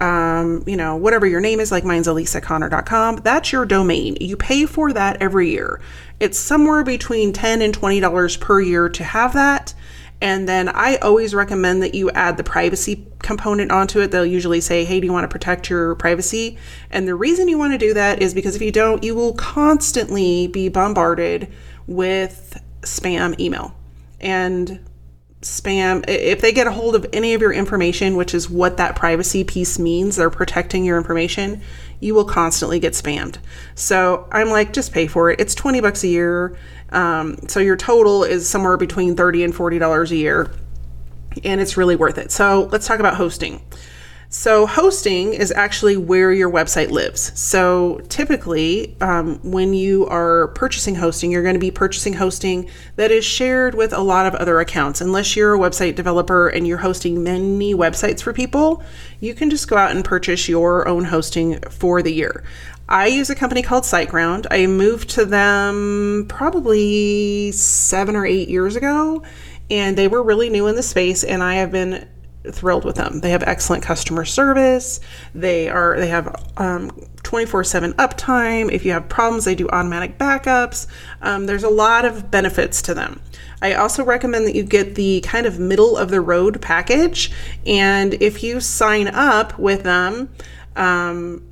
um, 0.00 0.64
you 0.66 0.76
know, 0.76 0.96
whatever 0.96 1.26
your 1.26 1.40
name 1.40 1.60
is, 1.60 1.70
like 1.70 1.84
mine's 1.84 2.08
elisaconnor.com, 2.08 3.16
that's 3.16 3.52
your 3.52 3.66
domain. 3.66 4.16
You 4.20 4.36
pay 4.36 4.66
for 4.66 4.92
that 4.92 5.20
every 5.20 5.50
year. 5.50 5.80
It's 6.18 6.38
somewhere 6.38 6.82
between 6.82 7.32
10 7.32 7.62
and 7.62 7.78
$20 7.78 8.40
per 8.40 8.60
year 8.60 8.88
to 8.88 9.04
have 9.04 9.34
that. 9.34 9.74
And 10.22 10.48
then 10.48 10.68
I 10.68 10.96
always 10.96 11.34
recommend 11.34 11.82
that 11.82 11.94
you 11.94 12.10
add 12.10 12.36
the 12.36 12.44
privacy 12.44 13.06
component 13.20 13.70
onto 13.70 14.00
it. 14.00 14.10
They'll 14.10 14.26
usually 14.26 14.60
say, 14.60 14.84
Hey, 14.84 15.00
do 15.00 15.06
you 15.06 15.12
want 15.12 15.24
to 15.24 15.28
protect 15.28 15.70
your 15.70 15.94
privacy? 15.94 16.58
And 16.90 17.08
the 17.08 17.14
reason 17.14 17.48
you 17.48 17.58
want 17.58 17.72
to 17.72 17.78
do 17.78 17.94
that 17.94 18.20
is 18.20 18.34
because 18.34 18.54
if 18.54 18.62
you 18.62 18.70
don't, 18.70 19.02
you 19.02 19.14
will 19.14 19.32
constantly 19.34 20.46
be 20.46 20.68
bombarded 20.68 21.50
with 21.86 22.60
spam 22.82 23.38
email. 23.40 23.74
And 24.20 24.80
spam 25.42 26.04
if 26.06 26.40
they 26.42 26.52
get 26.52 26.66
a 26.66 26.70
hold 26.70 26.94
of 26.94 27.06
any 27.14 27.32
of 27.32 27.40
your 27.40 27.52
information 27.52 28.14
which 28.14 28.34
is 28.34 28.50
what 28.50 28.76
that 28.76 28.94
privacy 28.94 29.42
piece 29.42 29.78
means 29.78 30.16
they're 30.16 30.28
protecting 30.28 30.84
your 30.84 30.98
information 30.98 31.62
you 32.00 32.14
will 32.14 32.24
constantly 32.24 32.80
get 32.80 32.94
spammed. 32.94 33.36
So 33.74 34.26
i'm 34.32 34.48
like 34.48 34.72
just 34.72 34.92
pay 34.92 35.06
for 35.06 35.30
it. 35.30 35.40
It's 35.40 35.54
20 35.54 35.80
bucks 35.80 36.02
a 36.02 36.08
year. 36.08 36.56
Um, 36.90 37.36
so 37.48 37.60
your 37.60 37.76
total 37.76 38.24
is 38.24 38.48
somewhere 38.48 38.76
between 38.76 39.14
30 39.14 39.44
and 39.44 39.54
40 39.54 39.78
dollars 39.78 40.10
a 40.10 40.16
year. 40.16 40.50
And 41.44 41.60
it's 41.60 41.76
really 41.76 41.94
worth 41.94 42.18
it. 42.18 42.32
So 42.32 42.68
let's 42.72 42.86
talk 42.88 42.98
about 42.98 43.14
hosting 43.14 43.62
So, 44.32 44.64
hosting 44.64 45.34
is 45.34 45.50
actually 45.50 45.96
where 45.96 46.32
your 46.32 46.48
website 46.48 46.90
lives. 46.90 47.32
So, 47.34 48.00
typically, 48.08 48.96
um, 49.00 49.40
when 49.42 49.74
you 49.74 50.06
are 50.06 50.48
purchasing 50.54 50.94
hosting, 50.94 51.32
you're 51.32 51.42
going 51.42 51.56
to 51.56 51.58
be 51.58 51.72
purchasing 51.72 52.12
hosting 52.12 52.70
that 52.94 53.10
is 53.10 53.24
shared 53.24 53.74
with 53.74 53.92
a 53.92 53.98
lot 53.98 54.26
of 54.26 54.36
other 54.36 54.60
accounts. 54.60 55.00
Unless 55.00 55.34
you're 55.34 55.56
a 55.56 55.58
website 55.58 55.96
developer 55.96 56.46
and 56.46 56.64
you're 56.64 56.78
hosting 56.78 57.24
many 57.24 57.74
websites 57.74 58.22
for 58.22 58.32
people, 58.32 58.84
you 59.18 59.34
can 59.34 59.50
just 59.50 59.66
go 59.66 59.76
out 59.76 59.90
and 59.90 60.04
purchase 60.04 60.48
your 60.48 60.86
own 60.86 61.06
hosting 61.06 61.60
for 61.62 62.00
the 62.00 62.14
year. 62.14 62.44
I 62.88 63.08
use 63.08 63.30
a 63.30 63.34
company 63.34 63.62
called 63.62 63.82
SiteGround. 63.82 64.46
I 64.48 64.68
moved 64.68 65.10
to 65.10 65.24
them 65.24 66.26
probably 66.28 67.50
seven 67.50 68.14
or 68.14 68.24
eight 68.24 68.48
years 68.48 68.76
ago, 68.76 69.24
and 69.68 69.98
they 69.98 70.06
were 70.06 70.22
really 70.22 70.50
new 70.50 70.68
in 70.68 70.76
the 70.76 70.84
space, 70.84 71.24
and 71.24 71.42
I 71.42 71.54
have 71.54 71.72
been 71.72 72.06
thrilled 72.48 72.84
with 72.84 72.96
them. 72.96 73.20
They 73.20 73.30
have 73.30 73.42
excellent 73.42 73.82
customer 73.82 74.24
service. 74.24 75.00
They 75.34 75.68
are 75.68 75.98
they 75.98 76.08
have 76.08 76.28
um, 76.56 76.90
24/7 77.22 77.94
uptime. 77.94 78.70
If 78.72 78.84
you 78.84 78.92
have 78.92 79.08
problems, 79.08 79.44
they 79.44 79.54
do 79.54 79.68
automatic 79.68 80.18
backups. 80.18 80.86
Um, 81.22 81.46
there's 81.46 81.64
a 81.64 81.68
lot 81.68 82.04
of 82.04 82.30
benefits 82.30 82.82
to 82.82 82.94
them. 82.94 83.20
I 83.62 83.74
also 83.74 84.04
recommend 84.04 84.46
that 84.46 84.54
you 84.54 84.62
get 84.62 84.94
the 84.94 85.20
kind 85.20 85.46
of 85.46 85.58
middle 85.58 85.96
of 85.96 86.10
the 86.10 86.20
road 86.20 86.62
package, 86.62 87.30
and 87.66 88.14
if 88.14 88.42
you 88.42 88.60
sign 88.60 89.08
up 89.08 89.58
with 89.58 89.82
them. 89.82 90.30
Um, 90.76 91.49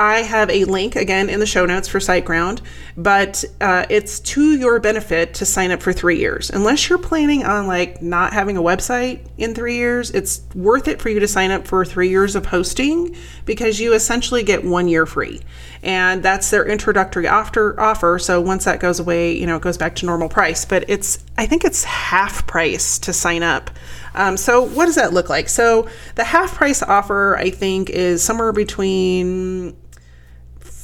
I 0.00 0.22
have 0.22 0.48
a 0.48 0.64
link 0.64 0.96
again 0.96 1.28
in 1.28 1.40
the 1.40 1.46
show 1.46 1.66
notes 1.66 1.86
for 1.86 1.98
SiteGround, 1.98 2.62
but 2.96 3.44
uh, 3.60 3.84
it's 3.90 4.18
to 4.20 4.56
your 4.56 4.80
benefit 4.80 5.34
to 5.34 5.44
sign 5.44 5.72
up 5.72 5.82
for 5.82 5.92
three 5.92 6.18
years. 6.18 6.48
Unless 6.48 6.88
you're 6.88 6.96
planning 6.96 7.44
on 7.44 7.66
like 7.66 8.00
not 8.00 8.32
having 8.32 8.56
a 8.56 8.62
website 8.62 9.28
in 9.36 9.54
three 9.54 9.76
years, 9.76 10.10
it's 10.12 10.40
worth 10.54 10.88
it 10.88 11.02
for 11.02 11.10
you 11.10 11.20
to 11.20 11.28
sign 11.28 11.50
up 11.50 11.66
for 11.66 11.84
three 11.84 12.08
years 12.08 12.34
of 12.34 12.46
hosting 12.46 13.14
because 13.44 13.78
you 13.78 13.92
essentially 13.92 14.42
get 14.42 14.64
one 14.64 14.88
year 14.88 15.04
free, 15.04 15.42
and 15.82 16.22
that's 16.22 16.48
their 16.48 16.64
introductory 16.64 17.28
offer. 17.28 17.78
Offer. 17.78 18.18
So 18.20 18.40
once 18.40 18.64
that 18.64 18.80
goes 18.80 19.00
away, 19.00 19.36
you 19.36 19.44
know 19.46 19.56
it 19.56 19.62
goes 19.62 19.76
back 19.76 19.96
to 19.96 20.06
normal 20.06 20.30
price. 20.30 20.64
But 20.64 20.88
it's 20.88 21.22
I 21.36 21.44
think 21.44 21.62
it's 21.62 21.84
half 21.84 22.46
price 22.46 22.98
to 23.00 23.12
sign 23.12 23.42
up. 23.42 23.70
Um, 24.14 24.38
so 24.38 24.62
what 24.62 24.86
does 24.86 24.94
that 24.94 25.12
look 25.12 25.28
like? 25.28 25.50
So 25.50 25.90
the 26.14 26.24
half 26.24 26.54
price 26.54 26.82
offer 26.82 27.36
I 27.36 27.50
think 27.50 27.90
is 27.90 28.22
somewhere 28.22 28.52
between 28.52 29.76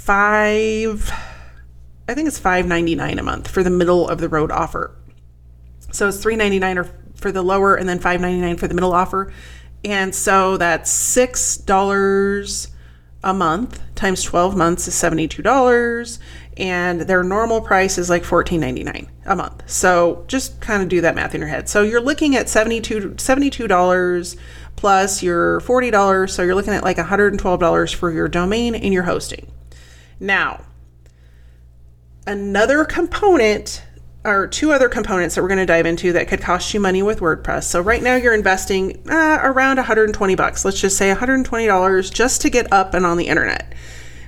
five 0.06 1.10
I 2.08 2.14
think 2.14 2.28
it's 2.28 2.38
five 2.38 2.66
ninety 2.66 2.94
nine 2.94 3.18
a 3.18 3.22
month 3.24 3.48
for 3.48 3.64
the 3.64 3.70
middle 3.70 4.08
of 4.08 4.20
the 4.20 4.28
road 4.28 4.52
offer. 4.52 4.96
So 5.90 6.08
it's 6.08 6.18
three 6.18 6.36
ninety 6.36 6.60
nine 6.60 6.88
for 7.16 7.32
the 7.32 7.42
lower 7.42 7.74
and 7.74 7.88
then 7.88 7.98
five 7.98 8.20
ninety 8.20 8.40
nine 8.40 8.56
for 8.56 8.68
the 8.68 8.74
middle 8.74 8.92
offer. 8.92 9.32
And 9.84 10.14
so 10.14 10.56
that's 10.56 10.90
six 10.90 11.56
dollars 11.56 12.68
a 13.24 13.34
month 13.34 13.82
times 13.96 14.22
12 14.22 14.56
months 14.56 14.86
is 14.86 14.94
$72 14.94 16.18
and 16.58 17.00
their 17.00 17.24
normal 17.24 17.60
price 17.60 17.98
is 17.98 18.08
like 18.08 18.22
$14.99 18.22 19.08
a 19.24 19.34
month. 19.34 19.68
So 19.68 20.24
just 20.28 20.60
kind 20.60 20.80
of 20.82 20.88
do 20.88 21.00
that 21.00 21.16
math 21.16 21.34
in 21.34 21.40
your 21.40 21.48
head. 21.48 21.68
So 21.68 21.82
you're 21.82 22.00
looking 22.00 22.36
at 22.36 22.46
$72, 22.46 23.16
$72 23.16 24.36
plus 24.76 25.22
your 25.24 25.60
$40 25.62 26.30
so 26.30 26.42
you're 26.42 26.54
looking 26.54 26.74
at 26.74 26.84
like 26.84 26.98
$112 26.98 27.94
for 27.94 28.12
your 28.12 28.28
domain 28.28 28.76
and 28.76 28.94
your 28.94 29.02
hosting 29.02 29.50
now, 30.20 30.64
another 32.26 32.84
component 32.84 33.82
or 34.24 34.48
two 34.48 34.72
other 34.72 34.88
components 34.88 35.36
that 35.36 35.42
we're 35.42 35.48
going 35.48 35.58
to 35.58 35.66
dive 35.66 35.86
into 35.86 36.12
that 36.12 36.26
could 36.26 36.40
cost 36.40 36.74
you 36.74 36.80
money 36.80 37.02
with 37.02 37.20
WordPress. 37.20 37.64
So 37.64 37.80
right 37.80 38.02
now 38.02 38.16
you're 38.16 38.34
investing 38.34 39.02
uh, 39.08 39.38
around 39.42 39.76
120 39.76 40.34
bucks. 40.34 40.64
Let's 40.64 40.80
just 40.80 40.96
say 40.96 41.08
120 41.08 41.66
dollars 41.66 42.10
just 42.10 42.40
to 42.42 42.50
get 42.50 42.72
up 42.72 42.92
and 42.92 43.06
on 43.06 43.16
the 43.16 43.28
internet. 43.28 43.72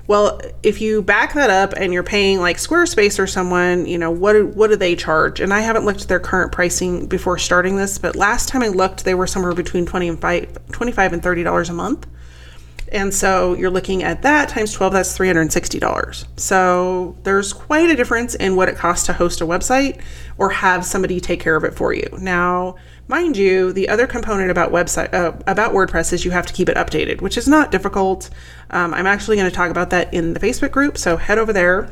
Well, 0.07 0.40
if 0.62 0.80
you 0.80 1.02
back 1.02 1.35
that 1.35 1.50
up 1.50 1.75
and 1.76 1.92
you're 1.92 2.02
paying 2.02 2.40
like 2.40 2.57
Squarespace 2.57 3.18
or 3.18 3.26
someone, 3.26 3.85
you 3.85 3.99
know, 3.99 4.11
what 4.11 4.33
do, 4.33 4.47
what 4.47 4.68
do 4.71 4.76
they 4.76 4.97
charge? 4.97 5.38
And 5.38 5.52
I 5.52 5.61
haven't 5.61 5.85
looked 5.85 6.00
at 6.00 6.09
their 6.09 6.21
current 6.21 6.50
pricing 6.50 7.07
before 7.07 7.37
starting 7.37 7.76
this, 7.76 7.99
but 7.99 8.16
last 8.16 8.49
time 8.49 8.62
I 8.62 8.68
looked, 8.68 9.04
they 9.04 9.14
were 9.14 9.26
somewhere 9.26 9.52
between 9.52 9.85
20 9.85 10.09
and 10.09 10.18
5, 10.18 10.71
25 10.73 11.12
and 11.12 11.23
30 11.23 11.42
dollars 11.42 11.68
a 11.68 11.75
month. 11.75 12.07
And 12.92 13.12
so 13.12 13.54
you're 13.54 13.71
looking 13.71 14.02
at 14.02 14.23
that 14.23 14.49
times 14.49 14.73
12, 14.73 14.92
that's 14.92 15.16
$360. 15.16 16.26
So 16.38 17.16
there's 17.23 17.52
quite 17.52 17.90
a 17.90 17.97
difference 17.97 18.35
in 18.35 18.57
what 18.57 18.68
it 18.68 18.76
costs 18.76 19.07
to 19.07 19.12
host 19.12 19.40
a 19.40 19.45
website 19.45 20.00
or 20.38 20.50
have 20.50 20.85
somebody 20.85 21.21
take 21.21 21.40
care 21.40 21.57
of 21.57 21.64
it 21.64 21.75
for 21.75 21.92
you. 21.92 22.09
Now, 22.18 22.76
mind 23.09 23.37
you, 23.37 23.73
the 23.73 23.88
other 23.88 24.07
component 24.07 24.50
about 24.50 24.71
website 24.71 25.12
uh, 25.12 25.33
about 25.47 25.73
WordPress 25.73 26.12
is 26.12 26.25
you 26.25 26.30
have 26.30 26.47
to 26.47 26.52
keep 26.52 26.68
it 26.68 26.76
updated, 26.76 27.21
which 27.21 27.37
is 27.37 27.49
not 27.49 27.71
difficult. 27.71 28.30
Um, 28.71 28.95
I'm 28.95 29.07
actually 29.07 29.37
going 29.37 29.50
to 29.50 29.57
talk 29.57 29.71
about 29.71 29.90
that 29.90 30.12
in 30.14 30.35
the 30.35 30.40
Facebook 30.40 30.71
group, 30.71 30.97
so 30.97 31.16
head 31.16 31.38
over 31.38 31.52
there. 31.52 31.90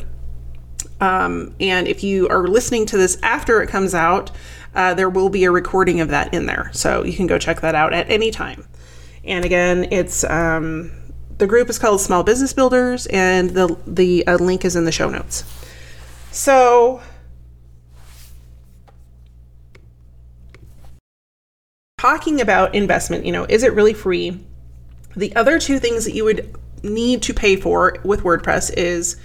Um, 1.01 1.55
and 1.61 1.87
if 1.87 2.03
you 2.03 2.29
are 2.29 2.47
listening 2.47 2.87
to 2.87 2.97
this 2.97 3.19
after 3.23 3.63
it 3.63 3.69
comes 3.69 3.95
out, 3.95 4.31
uh, 4.75 4.95
there 4.95 5.11
will 5.11 5.29
be 5.29 5.45
a 5.45 5.51
recording 5.51 6.01
of 6.01 6.09
that 6.09 6.33
in 6.33 6.47
there, 6.47 6.71
so 6.73 7.03
you 7.03 7.15
can 7.15 7.27
go 7.27 7.39
check 7.39 7.61
that 7.61 7.75
out 7.75 7.93
at 7.93 8.09
any 8.11 8.31
time. 8.31 8.67
And 9.27 9.45
again, 9.45 9.89
it's 9.91 10.25
um, 10.25 10.93
the 11.39 11.47
group 11.47 11.69
is 11.69 11.79
called 11.79 12.01
Small 12.01 12.23
Business 12.23 12.53
Builders, 12.53 13.07
and 13.07 13.51
the 13.51 13.77
the 13.87 14.27
uh, 14.27 14.37
link 14.37 14.65
is 14.65 14.77
in 14.77 14.85
the 14.85 14.93
show 14.93 15.09
notes. 15.09 15.45
So. 16.31 17.03
Talking 21.99 22.41
about 22.41 22.75
investment, 22.75 23.25
you 23.25 23.33
know, 23.33 23.47
is 23.49 23.63
it 23.63 23.73
really 23.73 23.95
free? 23.95 24.45
The 25.17 25.35
other 25.35 25.59
two 25.59 25.79
things 25.79 26.05
that 26.05 26.13
you 26.13 26.25
would 26.25 26.55
need 26.83 27.23
to 27.23 27.35
pay 27.35 27.57
for 27.57 27.97
with 28.05 28.21
WordPress 28.21 28.73
is 28.77 29.17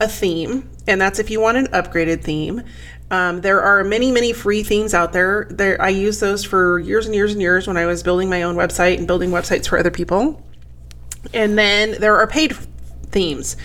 a 0.00 0.08
theme, 0.08 0.68
and 0.86 1.00
that's 1.00 1.18
if 1.18 1.30
you 1.30 1.40
want 1.40 1.56
an 1.58 1.68
upgraded 1.68 2.22
theme. 2.22 2.62
Um, 3.10 3.40
there 3.40 3.62
are 3.62 3.84
many, 3.84 4.12
many 4.12 4.32
free 4.32 4.62
themes 4.62 4.92
out 4.94 5.12
there. 5.12 5.46
There, 5.50 5.80
I 5.80 5.88
use 5.88 6.20
those 6.20 6.44
for 6.44 6.78
years 6.78 7.06
and 7.06 7.14
years 7.14 7.32
and 7.32 7.40
years 7.40 7.66
when 7.66 7.76
I 7.76 7.86
was 7.86 8.02
building 8.02 8.28
my 8.28 8.42
own 8.42 8.56
website 8.56 8.98
and 8.98 9.06
building 9.06 9.30
websites 9.30 9.68
for 9.68 9.78
other 9.78 9.90
people. 9.90 10.44
And 11.32 11.58
then 11.58 11.92
there 12.00 12.16
are 12.16 12.26
paid 12.26 12.56
themes. 13.10 13.56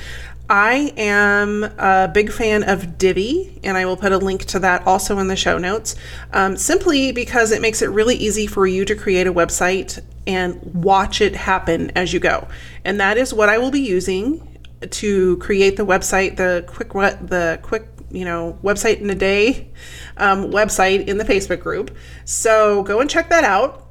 I 0.50 0.94
am 0.98 1.64
a 1.64 2.12
big 2.14 2.32
fan 2.32 2.64
of 2.64 2.98
Divi, 2.98 3.60
and 3.64 3.78
I 3.78 3.86
will 3.86 3.96
put 3.96 4.12
a 4.12 4.18
link 4.18 4.44
to 4.46 4.60
that 4.60 4.86
also 4.86 5.18
in 5.20 5.28
the 5.28 5.38
show 5.38 5.58
notes, 5.58 5.96
um, 6.34 6.58
simply 6.58 7.12
because 7.12 7.52
it 7.52 7.62
makes 7.62 7.82
it 7.82 7.88
really 7.88 8.16
easy 8.16 8.46
for 8.46 8.68
you 8.68 8.84
to 8.86 8.96
create 8.96 9.26
a 9.26 9.34
website 9.34 10.04
and 10.28 10.62
watch 10.76 11.22
it 11.22 11.36
happen 11.36 11.92
as 11.96 12.14
you 12.14 12.20
go. 12.20 12.48
And 12.84 13.00
that 13.00 13.18
is 13.18 13.34
what 13.34 13.50
I 13.50 13.58
will 13.58 13.72
be 13.72 13.80
using 13.80 14.53
to 14.92 15.38
create 15.38 15.78
the 15.78 15.86
website, 15.86 16.38
the 16.38 16.64
quick 16.68 16.94
what 16.94 17.28
the 17.30 17.60
quick 17.62 17.88
you 18.14 18.26
know, 18.26 18.58
website 18.64 19.02
in 19.02 19.10
a 19.10 19.16
day 19.16 19.72
um, 20.18 20.52
website 20.52 21.08
in 21.08 21.18
the 21.18 21.26
Facebook 21.26 21.60
group. 21.60 21.96
So 22.26 22.84
go 22.84 23.02
and 23.02 23.10
check 23.10 23.30
that 23.30 23.44
out. 23.44 23.90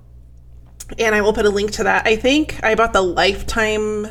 And 0.99 1.15
I 1.15 1.21
will 1.23 1.33
put 1.33 1.45
a 1.45 1.51
link 1.51 1.73
to 1.73 1.85
that. 1.85 2.07
I 2.07 2.17
think 2.17 2.63
I 2.63 2.75
bought 2.75 2.93
the 2.93 3.03
lifetime 3.03 4.07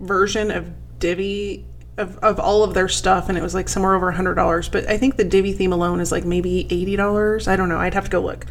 version 0.00 0.50
of 0.50 0.98
Divi 0.98 1.64
of, 1.96 2.16
of 2.18 2.38
all 2.38 2.62
of 2.62 2.74
their 2.74 2.88
stuff 2.88 3.28
and 3.28 3.36
it 3.36 3.42
was 3.42 3.54
like 3.54 3.68
somewhere 3.68 3.94
over 3.94 4.08
a 4.08 4.14
hundred 4.14 4.34
dollars. 4.34 4.68
But 4.68 4.88
I 4.88 4.98
think 4.98 5.16
the 5.16 5.24
Divi 5.24 5.52
theme 5.52 5.72
alone 5.72 6.00
is 6.00 6.10
like 6.10 6.24
maybe 6.24 6.66
eighty 6.70 6.96
dollars. 6.96 7.46
I 7.46 7.56
don't 7.56 7.68
know. 7.68 7.78
I'd 7.78 7.94
have 7.94 8.04
to 8.04 8.10
go 8.10 8.20
look. 8.20 8.46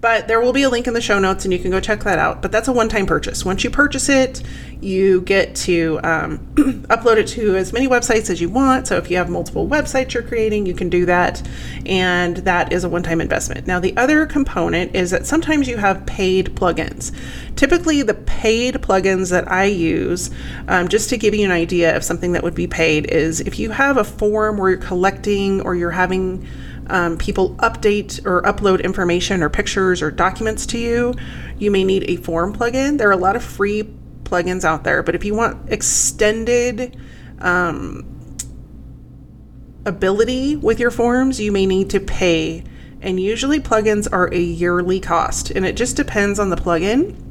But 0.00 0.28
there 0.28 0.40
will 0.40 0.52
be 0.52 0.62
a 0.62 0.68
link 0.68 0.86
in 0.86 0.94
the 0.94 1.00
show 1.00 1.18
notes 1.18 1.44
and 1.44 1.52
you 1.52 1.58
can 1.58 1.72
go 1.72 1.80
check 1.80 2.04
that 2.04 2.18
out. 2.18 2.40
But 2.40 2.52
that's 2.52 2.68
a 2.68 2.72
one 2.72 2.88
time 2.88 3.06
purchase. 3.06 3.44
Once 3.44 3.64
you 3.64 3.70
purchase 3.70 4.08
it, 4.08 4.42
you 4.80 5.22
get 5.22 5.56
to 5.56 5.98
um, 6.04 6.38
upload 6.54 7.16
it 7.16 7.26
to 7.26 7.56
as 7.56 7.72
many 7.72 7.88
websites 7.88 8.30
as 8.30 8.40
you 8.40 8.48
want. 8.48 8.86
So 8.86 8.96
if 8.96 9.10
you 9.10 9.16
have 9.16 9.28
multiple 9.28 9.66
websites 9.66 10.14
you're 10.14 10.22
creating, 10.22 10.66
you 10.66 10.74
can 10.74 10.88
do 10.88 11.04
that. 11.06 11.46
And 11.84 12.36
that 12.38 12.72
is 12.72 12.84
a 12.84 12.88
one 12.88 13.02
time 13.02 13.20
investment. 13.20 13.66
Now, 13.66 13.80
the 13.80 13.96
other 13.96 14.24
component 14.24 14.94
is 14.94 15.10
that 15.10 15.26
sometimes 15.26 15.66
you 15.66 15.78
have 15.78 16.06
paid 16.06 16.54
plugins. 16.54 17.12
Typically, 17.56 18.02
the 18.02 18.14
paid 18.14 18.76
plugins 18.76 19.30
that 19.30 19.50
I 19.50 19.64
use, 19.64 20.30
um, 20.68 20.86
just 20.86 21.08
to 21.10 21.16
give 21.16 21.34
you 21.34 21.44
an 21.44 21.50
idea 21.50 21.96
of 21.96 22.04
something 22.04 22.32
that 22.32 22.44
would 22.44 22.54
be 22.54 22.68
paid, 22.68 23.06
is 23.06 23.40
if 23.40 23.58
you 23.58 23.70
have 23.70 23.96
a 23.96 24.04
form 24.04 24.58
where 24.58 24.70
you're 24.70 24.78
collecting 24.78 25.60
or 25.62 25.74
you're 25.74 25.90
having 25.90 26.46
um, 26.88 27.18
people 27.18 27.54
update 27.56 28.24
or 28.24 28.42
upload 28.42 28.82
information 28.82 29.42
or 29.42 29.48
pictures 29.48 30.02
or 30.02 30.10
documents 30.10 30.66
to 30.66 30.78
you, 30.78 31.14
you 31.58 31.70
may 31.70 31.84
need 31.84 32.04
a 32.08 32.16
form 32.16 32.54
plugin. 32.54 32.98
There 32.98 33.08
are 33.08 33.12
a 33.12 33.16
lot 33.16 33.36
of 33.36 33.44
free 33.44 33.84
plugins 34.24 34.64
out 34.64 34.84
there, 34.84 35.02
but 35.02 35.14
if 35.14 35.24
you 35.24 35.34
want 35.34 35.70
extended 35.70 36.96
um, 37.40 38.06
ability 39.84 40.56
with 40.56 40.80
your 40.80 40.90
forms, 40.90 41.40
you 41.40 41.52
may 41.52 41.66
need 41.66 41.90
to 41.90 42.00
pay. 42.00 42.64
And 43.00 43.20
usually, 43.20 43.60
plugins 43.60 44.08
are 44.10 44.32
a 44.32 44.40
yearly 44.40 44.98
cost, 44.98 45.50
and 45.50 45.64
it 45.64 45.76
just 45.76 45.96
depends 45.96 46.38
on 46.40 46.50
the 46.50 46.56
plugin. 46.56 47.27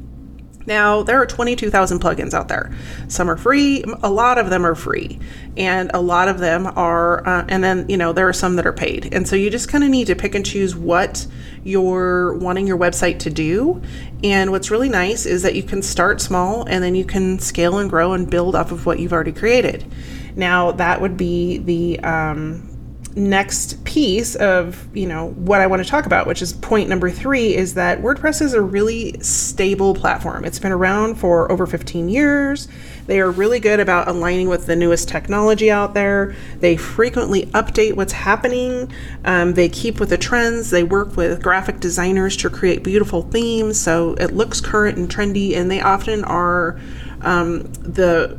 Now, 0.68 1.02
there 1.02 1.18
are 1.18 1.24
22,000 1.24 1.98
plugins 1.98 2.34
out 2.34 2.48
there. 2.48 2.70
Some 3.08 3.30
are 3.30 3.38
free, 3.38 3.82
a 4.02 4.10
lot 4.10 4.36
of 4.36 4.50
them 4.50 4.66
are 4.66 4.74
free, 4.74 5.18
and 5.56 5.90
a 5.94 6.00
lot 6.02 6.28
of 6.28 6.40
them 6.40 6.66
are, 6.66 7.26
uh, 7.26 7.46
and 7.48 7.64
then, 7.64 7.88
you 7.88 7.96
know, 7.96 8.12
there 8.12 8.28
are 8.28 8.34
some 8.34 8.56
that 8.56 8.66
are 8.66 8.72
paid. 8.74 9.08
And 9.14 9.26
so 9.26 9.34
you 9.34 9.48
just 9.48 9.70
kind 9.70 9.82
of 9.82 9.88
need 9.88 10.08
to 10.08 10.14
pick 10.14 10.34
and 10.34 10.44
choose 10.44 10.76
what 10.76 11.26
you're 11.64 12.34
wanting 12.34 12.66
your 12.66 12.76
website 12.76 13.18
to 13.20 13.30
do. 13.30 13.80
And 14.22 14.50
what's 14.50 14.70
really 14.70 14.90
nice 14.90 15.24
is 15.24 15.40
that 15.40 15.54
you 15.54 15.62
can 15.62 15.80
start 15.80 16.20
small 16.20 16.64
and 16.64 16.84
then 16.84 16.94
you 16.94 17.06
can 17.06 17.38
scale 17.38 17.78
and 17.78 17.88
grow 17.88 18.12
and 18.12 18.28
build 18.28 18.54
off 18.54 18.70
of 18.70 18.84
what 18.84 18.98
you've 18.98 19.14
already 19.14 19.32
created. 19.32 19.90
Now, 20.36 20.72
that 20.72 21.00
would 21.00 21.16
be 21.16 21.56
the, 21.56 21.98
um, 22.00 22.67
next 23.16 23.82
piece 23.84 24.34
of 24.36 24.86
you 24.96 25.06
know 25.06 25.30
what 25.30 25.60
i 25.60 25.66
want 25.66 25.82
to 25.82 25.88
talk 25.88 26.06
about 26.06 26.26
which 26.26 26.40
is 26.40 26.52
point 26.52 26.88
number 26.88 27.10
three 27.10 27.54
is 27.54 27.74
that 27.74 28.00
wordpress 28.00 28.40
is 28.40 28.54
a 28.54 28.62
really 28.62 29.18
stable 29.20 29.94
platform. 29.94 30.44
It's 30.44 30.58
been 30.58 30.72
around 30.72 31.16
for 31.16 31.50
over 31.50 31.66
15 31.66 32.08
years. 32.08 32.68
They 33.06 33.20
are 33.20 33.30
really 33.30 33.60
good 33.60 33.80
about 33.80 34.08
aligning 34.08 34.48
with 34.48 34.66
the 34.66 34.76
newest 34.76 35.08
technology 35.08 35.70
out 35.70 35.94
there. 35.94 36.34
They 36.60 36.76
frequently 36.76 37.46
update 37.46 37.94
what's 37.94 38.12
happening. 38.12 38.92
Um, 39.24 39.54
they 39.54 39.68
keep 39.68 40.00
with 40.00 40.10
the 40.10 40.18
trends. 40.18 40.70
They 40.70 40.84
work 40.84 41.16
with 41.16 41.42
graphic 41.42 41.80
designers 41.80 42.36
to 42.38 42.50
create 42.50 42.82
beautiful 42.82 43.22
themes. 43.22 43.80
So 43.80 44.14
it 44.14 44.32
looks 44.32 44.60
current 44.60 44.98
and 44.98 45.08
trendy 45.08 45.56
and 45.56 45.70
they 45.70 45.80
often 45.80 46.24
are 46.24 46.80
um, 47.22 47.64
the 47.82 48.38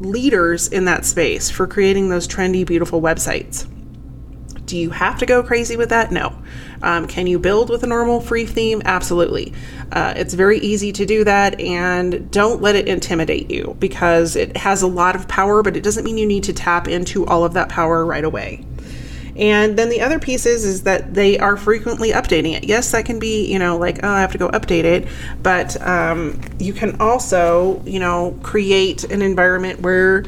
leaders 0.00 0.68
in 0.68 0.86
that 0.86 1.04
space 1.04 1.50
for 1.50 1.66
creating 1.66 2.08
those 2.08 2.26
trendy 2.26 2.66
beautiful 2.66 3.02
websites 3.02 3.66
do 4.70 4.78
you 4.78 4.90
have 4.90 5.18
to 5.18 5.26
go 5.26 5.42
crazy 5.42 5.76
with 5.76 5.88
that? 5.88 6.12
No. 6.12 6.32
Um, 6.80 7.08
can 7.08 7.26
you 7.26 7.40
build 7.40 7.70
with 7.70 7.82
a 7.82 7.88
normal 7.88 8.20
free 8.20 8.46
theme? 8.46 8.80
Absolutely. 8.84 9.52
Uh, 9.90 10.14
it's 10.16 10.32
very 10.32 10.60
easy 10.60 10.92
to 10.92 11.04
do 11.04 11.24
that, 11.24 11.60
and 11.60 12.30
don't 12.30 12.62
let 12.62 12.76
it 12.76 12.86
intimidate 12.86 13.50
you 13.50 13.76
because 13.80 14.36
it 14.36 14.56
has 14.56 14.82
a 14.82 14.86
lot 14.86 15.16
of 15.16 15.26
power, 15.26 15.64
but 15.64 15.76
it 15.76 15.82
doesn't 15.82 16.04
mean 16.04 16.16
you 16.18 16.26
need 16.26 16.44
to 16.44 16.52
tap 16.52 16.86
into 16.86 17.26
all 17.26 17.44
of 17.44 17.54
that 17.54 17.68
power 17.68 18.06
right 18.06 18.22
away. 18.22 18.64
And 19.34 19.76
then 19.76 19.88
the 19.88 20.02
other 20.02 20.20
piece 20.20 20.46
is, 20.46 20.64
is 20.64 20.84
that 20.84 21.14
they 21.14 21.36
are 21.38 21.56
frequently 21.56 22.10
updating 22.10 22.54
it. 22.54 22.64
Yes, 22.64 22.92
that 22.92 23.06
can 23.06 23.18
be, 23.18 23.50
you 23.50 23.58
know, 23.58 23.76
like, 23.76 23.98
oh, 24.04 24.08
I 24.08 24.20
have 24.20 24.32
to 24.32 24.38
go 24.38 24.48
update 24.50 24.84
it, 24.84 25.08
but 25.42 25.80
um, 25.84 26.40
you 26.60 26.72
can 26.72 27.00
also, 27.00 27.82
you 27.84 27.98
know, 27.98 28.38
create 28.44 29.02
an 29.04 29.20
environment 29.20 29.80
where 29.80 30.24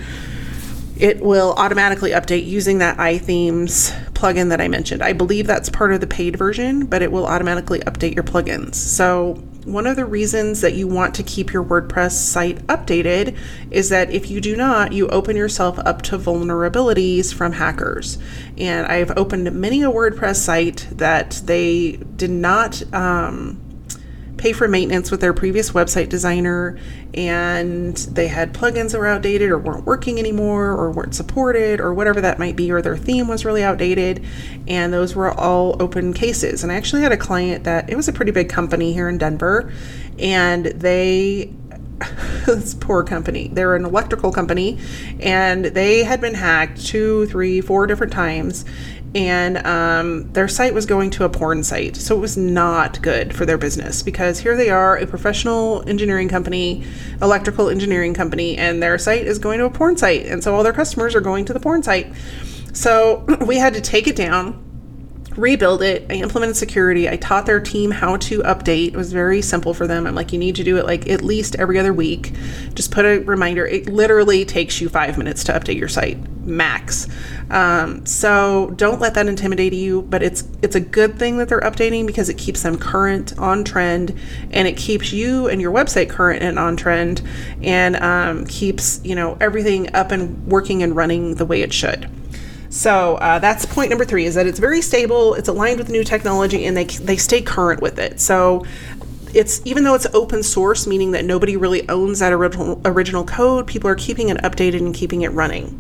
it 0.97 1.21
will 1.21 1.53
automatically 1.55 2.11
update 2.11 2.47
using 2.47 2.79
that 2.79 2.97
iThemes 2.99 3.93
plugin 4.23 4.51
that 4.51 4.61
I 4.61 4.69
mentioned. 4.69 5.03
I 5.03 5.13
believe 5.13 5.49
that's 5.49 5.69
part 5.69 5.93
of 5.93 6.01
the 6.01 6.07
paid 6.07 6.37
version, 6.37 6.87
but 6.87 7.03
it 7.03 7.11
will 7.11 7.27
automatically 7.27 7.81
update 7.81 8.15
your 8.15 8.23
plugins. 8.23 8.77
So, 8.77 9.35
one 9.65 9.87
of 9.87 9.97
the 9.97 10.05
reasons 10.05 10.61
that 10.61 10.75
you 10.75 10.87
want 10.87 11.15
to 11.17 11.23
keep 11.25 11.53
your 11.53 11.65
WordPress 11.65 12.13
site 12.13 12.65
updated 12.67 13.37
is 13.71 13.89
that 13.91 14.11
if 14.11 14.31
you 14.31 14.41
do 14.41 14.57
not, 14.57 14.93
you 14.93 15.09
open 15.09 15.37
yourself 15.37 15.79
up 15.81 16.03
to 16.03 16.19
vulnerabilities 16.19 17.33
from 17.33 17.53
hackers. 17.53 18.19
And 18.59 18.87
I've 18.87 19.17
opened 19.17 19.53
many 19.53 19.83
a 19.83 19.91
WordPress 19.91 20.37
site 20.37 20.89
that 20.93 21.43
they 21.45 21.93
did 22.17 22.31
not. 22.31 22.83
Um, 22.93 23.61
pay 24.43 24.53
for 24.53 24.67
maintenance 24.67 25.13
with 25.13 25.21
their 25.21 25.33
previous 25.33 25.71
website 25.71 26.09
designer 26.09 26.77
and 27.15 27.97
they 27.97 28.27
had 28.27 28.53
plugins 28.53 28.91
that 28.91 28.99
were 28.99 29.07
outdated 29.07 29.53
or 29.53 29.57
weren't 29.57 29.87
working 29.87 30.19
anymore 30.19 30.73
or 30.73 30.91
weren't 30.91 31.15
supported 31.15 31.79
or 31.79 31.95
whatever 31.95 32.21
that 32.21 32.41
might 32.41 32.57
be, 32.57 32.73
or 32.73 32.83
their 32.83 32.97
theme 32.97 33.29
was 33.29 33.45
really 33.45 33.63
outdated. 33.63 34.25
And 34.67 34.93
those 34.93 35.15
were 35.15 35.31
all 35.31 35.81
open 35.81 36.13
cases. 36.13 36.65
And 36.65 36.73
I 36.73 36.75
actually 36.75 37.03
had 37.03 37.13
a 37.13 37.17
client 37.17 37.63
that 37.65 37.89
it 37.89 37.95
was 37.95 38.09
a 38.09 38.13
pretty 38.13 38.33
big 38.33 38.49
company 38.49 38.93
here 38.93 39.09
in 39.09 39.17
Denver 39.17 39.73
and 40.19 40.67
they 40.67 41.53
this 42.47 42.75
poor 42.75 43.05
company. 43.05 43.49
They're 43.53 43.77
an 43.77 43.85
electrical 43.85 44.33
company, 44.33 44.79
and 45.21 45.67
they 45.67 46.05
had 46.05 46.21
been 46.21 46.35
hacked 46.35 46.85
two, 46.85 47.27
three, 47.27 47.61
four 47.61 47.87
different 47.87 48.13
times, 48.13 48.65
and 49.15 49.59
um, 49.67 50.33
their 50.33 50.49
site 50.49 50.73
was 50.73 50.87
going 50.87 51.11
to 51.11 51.25
a 51.25 51.29
porn 51.29 51.63
site. 51.63 51.97
So 51.97 52.17
it 52.17 52.21
was 52.21 52.37
not 52.37 53.03
good 53.03 53.35
for 53.35 53.45
their 53.45 53.59
business 53.59 54.03
because 54.03 54.39
here 54.39 54.57
they 54.57 54.71
are, 54.71 54.97
a 54.97 55.07
professional 55.07 55.87
engineering 55.87 56.29
company, 56.29 56.85
electrical 57.21 57.69
engineering 57.69 58.15
company, 58.15 58.57
and 58.57 58.83
their 58.83 58.97
site 58.99 59.27
is 59.27 59.39
going 59.39 59.59
to 59.59 59.67
a 59.67 59.71
porn 59.71 59.97
site. 59.97 60.27
And 60.27 60.43
so 60.43 60.55
all 60.55 60.63
their 60.63 60.73
customers 60.73 61.15
are 61.15 61.21
going 61.21 61.45
to 61.47 61.53
the 61.53 61.61
porn 61.61 61.83
site. 61.83 62.13
So 62.73 63.27
we 63.47 63.57
had 63.57 63.75
to 63.75 63.81
take 63.81 64.07
it 64.07 64.17
down 64.17 64.62
rebuild 65.37 65.83
it. 65.83 66.07
I 66.11 66.15
implemented 66.15 66.57
security. 66.57 67.09
I 67.09 67.17
taught 67.17 67.47
their 67.47 67.61
team 67.61 67.91
how 67.91 68.17
to 68.19 68.41
update. 68.43 68.89
It 68.89 68.97
was 68.97 69.13
very 69.13 69.43
simple 69.43 69.75
for 69.75 69.87
them. 69.87 70.07
I'm 70.07 70.15
like, 70.15 70.33
you 70.33 70.39
need 70.39 70.57
to 70.57 70.65
do 70.65 70.77
it 70.77 70.87
like 70.87 71.09
at 71.09 71.23
least 71.23 71.57
every 71.57 71.79
other 71.79 71.93
week. 71.93 72.33
Just 72.75 72.91
put 72.91 73.05
a 73.05 73.21
reminder. 73.21 73.67
It 73.67 73.87
literally 73.87 74.45
takes 74.45 74.81
you 74.81 74.89
five 74.89 75.19
minutes 75.19 75.45
to 75.45 75.53
update 75.53 75.77
your 75.77 75.89
site, 75.89 76.19
max. 76.45 77.09
Um, 77.51 78.05
so 78.07 78.71
don't 78.77 79.01
let 79.01 79.15
that 79.15 79.27
intimidate 79.27 79.73
you. 79.73 80.03
But 80.03 80.23
it's 80.23 80.49
it's 80.63 80.77
a 80.77 80.81
good 80.81 81.19
thing 81.19 81.39
that 81.39 81.49
they're 81.49 81.61
updating 81.61 82.07
because 82.07 82.29
it 82.29 82.39
keeps 82.39 82.63
them 82.63 82.79
current, 82.79 83.39
on 83.39 83.65
trend, 83.65 84.19
and 84.51 84.69
it 84.69 84.77
keeps 84.77 85.13
you 85.13 85.49
and 85.49 85.61
your 85.61 85.73
website 85.73 86.09
current 86.09 86.43
and 86.43 86.59
on 86.59 86.77
trend, 86.77 87.23
and 87.63 87.97
um, 87.97 88.47
keeps 88.47 89.01
you 89.05 89.15
know 89.15 89.37
everything 89.41 89.95
up 89.95 90.11
and 90.11 90.47
working 90.47 90.83
and 90.83 90.97
running 90.97 91.37
the 91.37 91.47
way 91.47 91.63
it 91.63 91.73
should. 91.73 92.11
So 92.73 93.17
uh, 93.17 93.39
that's 93.39 93.67
point 93.67 93.91
number 93.91 94.07
three: 94.07 94.25
is 94.25 94.35
that 94.35 94.47
it's 94.47 94.59
very 94.59 94.81
stable, 94.81 95.35
it's 95.35 95.49
aligned 95.49 95.79
with 95.79 95.91
new 95.91 96.03
technology, 96.03 96.65
and 96.65 96.75
they 96.75 96.85
they 96.85 97.19
stay 97.19 97.43
current 97.43 97.83
with 97.83 97.99
it. 97.99 98.19
So 98.19 98.65
it's 99.35 99.61
even 99.67 99.85
though 99.85 99.95
it's 99.95 100.07
open 100.15 100.43
source, 100.43 100.87
meaning 100.87 101.11
that 101.11 101.27
nobody 101.27 101.55
really 101.55 101.87
owns 101.91 102.21
that 102.21 102.33
original 102.33 102.81
original 102.87 103.25
code, 103.25 103.67
people 103.67 103.91
are 103.91 103.95
keeping 103.95 104.31
it 104.31 104.39
updated 104.39 104.79
and 104.79 104.95
keeping 104.95 105.21
it 105.21 105.33
running. 105.33 105.79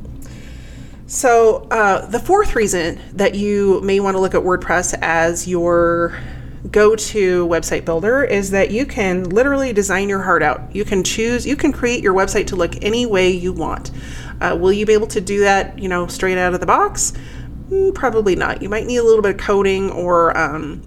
So 1.06 1.66
uh, 1.70 2.04
the 2.06 2.20
fourth 2.20 2.54
reason 2.54 3.00
that 3.14 3.34
you 3.34 3.80
may 3.80 3.98
want 3.98 4.14
to 4.14 4.20
look 4.20 4.34
at 4.34 4.42
WordPress 4.42 4.98
as 5.00 5.48
your 5.48 6.18
go 6.70 6.94
to 6.94 7.46
website 7.48 7.84
builder 7.84 8.22
is 8.22 8.50
that 8.50 8.70
you 8.70 8.86
can 8.86 9.28
literally 9.30 9.72
design 9.72 10.08
your 10.08 10.22
heart 10.22 10.42
out. 10.42 10.74
You 10.74 10.84
can 10.84 11.02
choose, 11.02 11.46
you 11.46 11.56
can 11.56 11.72
create 11.72 12.02
your 12.02 12.14
website 12.14 12.46
to 12.48 12.56
look 12.56 12.82
any 12.82 13.04
way 13.04 13.30
you 13.30 13.52
want. 13.52 13.90
Uh, 14.42 14.56
will 14.56 14.72
you 14.72 14.84
be 14.84 14.92
able 14.92 15.06
to 15.06 15.20
do 15.20 15.40
that, 15.40 15.78
you 15.78 15.88
know, 15.88 16.06
straight 16.06 16.38
out 16.38 16.54
of 16.54 16.60
the 16.60 16.66
box? 16.66 17.12
Mm, 17.70 17.94
probably 17.94 18.36
not. 18.36 18.60
You 18.62 18.68
might 18.68 18.86
need 18.86 18.98
a 18.98 19.02
little 19.02 19.22
bit 19.22 19.36
of 19.36 19.40
coding 19.40 19.90
or 19.90 20.36
um, 20.36 20.82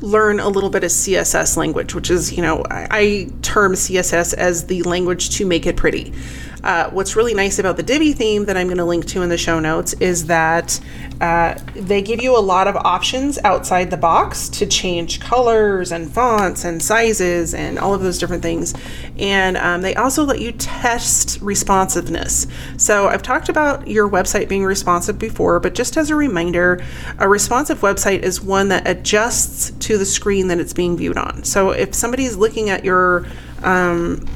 learn 0.00 0.40
a 0.40 0.48
little 0.48 0.70
bit 0.70 0.82
of 0.82 0.90
CSS 0.90 1.56
language, 1.56 1.94
which 1.94 2.10
is, 2.10 2.32
you 2.32 2.42
know, 2.42 2.64
I, 2.70 2.88
I 2.90 3.28
term 3.42 3.74
CSS 3.74 4.34
as 4.34 4.66
the 4.66 4.82
language 4.82 5.30
to 5.36 5.46
make 5.46 5.66
it 5.66 5.76
pretty. 5.76 6.12
Uh, 6.62 6.90
what's 6.90 7.16
really 7.16 7.34
nice 7.34 7.58
about 7.58 7.76
the 7.76 7.82
Divi 7.82 8.12
theme 8.12 8.44
that 8.44 8.56
I'm 8.56 8.66
going 8.66 8.78
to 8.78 8.84
link 8.84 9.06
to 9.06 9.22
in 9.22 9.28
the 9.28 9.38
show 9.38 9.60
notes 9.60 9.94
is 9.94 10.26
that 10.26 10.78
uh, 11.20 11.58
they 11.74 12.02
give 12.02 12.22
you 12.22 12.36
a 12.36 12.40
lot 12.40 12.68
of 12.68 12.76
options 12.76 13.38
outside 13.44 13.90
the 13.90 13.96
box 13.96 14.48
to 14.50 14.66
change 14.66 15.20
colors 15.20 15.92
and 15.92 16.10
fonts 16.10 16.64
and 16.64 16.82
sizes 16.82 17.54
and 17.54 17.78
all 17.78 17.94
of 17.94 18.02
those 18.02 18.18
different 18.18 18.42
things. 18.42 18.74
And 19.18 19.56
um, 19.56 19.82
they 19.82 19.94
also 19.94 20.24
let 20.24 20.40
you 20.40 20.52
test 20.52 21.40
responsiveness. 21.40 22.46
So 22.76 23.08
I've 23.08 23.22
talked 23.22 23.48
about 23.48 23.88
your 23.88 24.08
website 24.08 24.48
being 24.48 24.64
responsive 24.64 25.18
before, 25.18 25.60
but 25.60 25.74
just 25.74 25.96
as 25.96 26.10
a 26.10 26.16
reminder, 26.16 26.82
a 27.18 27.28
responsive 27.28 27.80
website 27.80 28.22
is 28.22 28.40
one 28.40 28.68
that 28.68 28.86
adjusts 28.86 29.70
to 29.86 29.98
the 29.98 30.06
screen 30.06 30.48
that 30.48 30.58
it's 30.58 30.72
being 30.72 30.96
viewed 30.96 31.16
on. 31.16 31.44
So 31.44 31.70
if 31.70 31.94
somebody's 31.94 32.36
looking 32.36 32.70
at 32.70 32.84
your 32.84 33.26
um, 33.62 34.26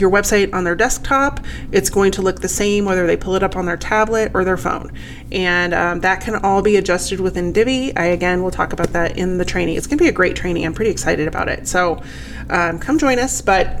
your 0.00 0.10
website 0.10 0.52
on 0.54 0.64
their 0.64 0.74
desktop, 0.74 1.40
it's 1.72 1.90
going 1.90 2.12
to 2.12 2.22
look 2.22 2.40
the 2.40 2.48
same 2.48 2.84
whether 2.84 3.06
they 3.06 3.16
pull 3.16 3.34
it 3.34 3.42
up 3.42 3.56
on 3.56 3.66
their 3.66 3.76
tablet 3.76 4.32
or 4.34 4.44
their 4.44 4.56
phone. 4.56 4.92
And 5.32 5.74
um, 5.74 6.00
that 6.00 6.20
can 6.20 6.36
all 6.36 6.62
be 6.62 6.76
adjusted 6.76 7.20
within 7.20 7.52
Divi. 7.52 7.96
I, 7.96 8.06
again, 8.06 8.42
will 8.42 8.50
talk 8.50 8.72
about 8.72 8.92
that 8.92 9.18
in 9.18 9.38
the 9.38 9.44
training. 9.44 9.76
It's 9.76 9.86
going 9.86 9.98
to 9.98 10.04
be 10.04 10.08
a 10.08 10.12
great 10.12 10.36
training. 10.36 10.64
I'm 10.64 10.74
pretty 10.74 10.90
excited 10.90 11.28
about 11.28 11.48
it. 11.48 11.66
So 11.66 12.02
um, 12.50 12.78
come 12.78 12.98
join 12.98 13.18
us. 13.18 13.40
But 13.40 13.80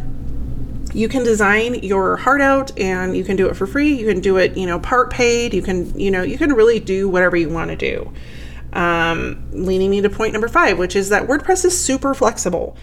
you 0.96 1.08
can 1.08 1.24
design 1.24 1.74
your 1.74 2.16
heart 2.16 2.40
out 2.40 2.76
and 2.78 3.14
you 3.14 3.22
can 3.22 3.36
do 3.36 3.48
it 3.48 3.54
for 3.54 3.66
free. 3.66 3.92
You 3.94 4.06
can 4.06 4.20
do 4.20 4.38
it, 4.38 4.56
you 4.56 4.66
know, 4.66 4.78
part 4.78 5.10
paid. 5.10 5.52
You 5.52 5.60
can, 5.60 5.98
you 5.98 6.10
know, 6.10 6.22
you 6.22 6.38
can 6.38 6.54
really 6.54 6.80
do 6.80 7.08
whatever 7.08 7.36
you 7.36 7.50
want 7.50 7.70
to 7.70 7.76
do. 7.76 8.12
Um, 8.72 9.46
leading 9.52 9.90
me 9.90 10.00
to 10.00 10.10
point 10.10 10.32
number 10.32 10.48
five, 10.48 10.78
which 10.78 10.96
is 10.96 11.10
that 11.10 11.26
WordPress 11.28 11.64
is 11.64 11.78
super 11.78 12.14
flexible 12.14 12.76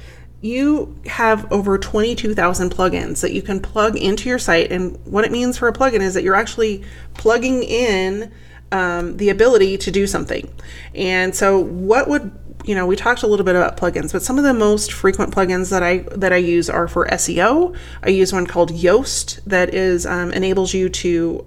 you 0.43 0.93
have 1.05 1.49
over 1.53 1.77
22,000 1.77 2.69
plugins 2.69 3.21
that 3.21 3.31
you 3.31 3.41
can 3.41 3.61
plug 3.61 3.95
into 3.95 4.27
your 4.27 4.37
site. 4.37 4.73
And 4.73 4.99
what 5.05 5.23
it 5.23 5.31
means 5.31 5.57
for 5.57 5.69
a 5.69 5.73
plugin 5.73 6.01
is 6.01 6.13
that 6.15 6.23
you're 6.23 6.35
actually 6.35 6.83
plugging 7.13 7.63
in 7.63 8.29
um, 8.73 9.15
the 9.15 9.29
ability 9.29 9.77
to 9.77 9.89
do 9.89 10.05
something. 10.05 10.53
And 10.93 11.33
so, 11.33 11.59
what 11.59 12.09
would 12.09 12.37
you 12.65 12.75
know? 12.75 12.85
We 12.85 12.97
talked 12.97 13.23
a 13.23 13.27
little 13.27 13.45
bit 13.45 13.55
about 13.55 13.77
plugins, 13.77 14.11
but 14.11 14.21
some 14.21 14.37
of 14.37 14.43
the 14.43 14.53
most 14.53 14.91
frequent 14.91 15.33
plugins 15.33 15.69
that 15.69 15.81
I 15.83 15.99
that 16.11 16.33
I 16.33 16.37
use 16.37 16.69
are 16.69 16.89
for 16.89 17.07
SEO. 17.07 17.75
I 18.01 18.09
use 18.09 18.33
one 18.33 18.45
called 18.45 18.71
Yoast 18.71 19.41
that 19.45 19.73
is 19.73 20.05
um, 20.05 20.31
enables 20.31 20.73
you 20.73 20.89
to 20.89 21.45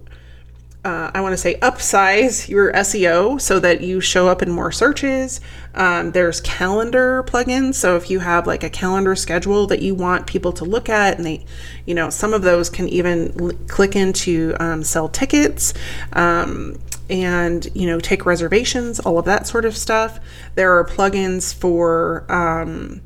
uh, 0.87 1.11
I 1.13 1.21
want 1.21 1.33
to 1.33 1.37
say 1.37 1.57
upsize 1.57 2.49
your 2.49 2.73
SEO 2.73 3.41
so 3.41 3.59
that 3.59 3.81
you 3.81 4.01
show 4.01 4.29
up 4.29 4.41
in 4.41 4.53
more 4.53 4.71
searches. 4.71 5.41
Um, 5.75 6.13
there's 6.13 6.41
calendar 6.41 7.25
plugins. 7.25 7.75
So 7.75 7.97
if 7.97 8.09
you 8.09 8.21
have 8.21 8.47
like 8.47 8.63
a 8.63 8.71
calendar 8.71 9.17
schedule 9.17 9.67
that 9.67 9.83
you 9.83 9.97
want 9.97 10.29
people 10.29 10.53
to 10.53 10.65
look 10.65 10.89
at, 10.89 11.17
and 11.17 11.27
they, 11.27 11.45
you 11.87 11.95
know, 11.95 12.09
some 12.09 12.33
of 12.33 12.43
those 12.43 12.71
can 12.71 12.89
even 12.89 13.35
l- 13.41 13.59
click 13.67 13.97
into 13.97 14.55
um, 14.61 14.85
sell 14.85 15.09
tickets. 15.09 15.75
Um, 16.13 16.79
and 17.09 17.69
you 17.73 17.87
know 17.87 18.01
take 18.01 18.27
reservations 18.27 18.99
all 18.99 19.17
of 19.17 19.25
that 19.27 19.47
sort 19.47 19.65
of 19.65 19.77
stuff 19.77 20.19
there 20.57 20.77
are 20.77 20.85
plugins 20.85 21.55
for 21.55 22.27
um, 22.29 23.01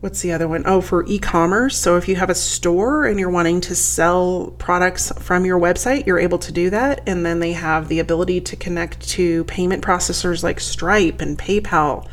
what's 0.00 0.20
the 0.20 0.32
other 0.32 0.46
one? 0.46 0.62
Oh, 0.66 0.80
for 0.80 1.04
e-commerce. 1.06 1.76
So 1.76 1.96
if 1.96 2.08
you 2.08 2.16
have 2.16 2.30
a 2.30 2.34
store 2.34 3.06
and 3.06 3.18
you're 3.18 3.30
wanting 3.30 3.60
to 3.62 3.74
sell 3.74 4.54
products 4.58 5.10
from 5.18 5.44
your 5.44 5.58
website, 5.58 6.06
you're 6.06 6.18
able 6.18 6.38
to 6.38 6.52
do 6.52 6.70
that. 6.70 7.02
And 7.06 7.24
then 7.24 7.40
they 7.40 7.52
have 7.52 7.88
the 7.88 7.98
ability 7.98 8.40
to 8.42 8.56
connect 8.56 9.00
to 9.10 9.44
payment 9.44 9.82
processors 9.82 10.42
like 10.42 10.60
Stripe 10.60 11.20
and 11.20 11.38
PayPal. 11.38 12.06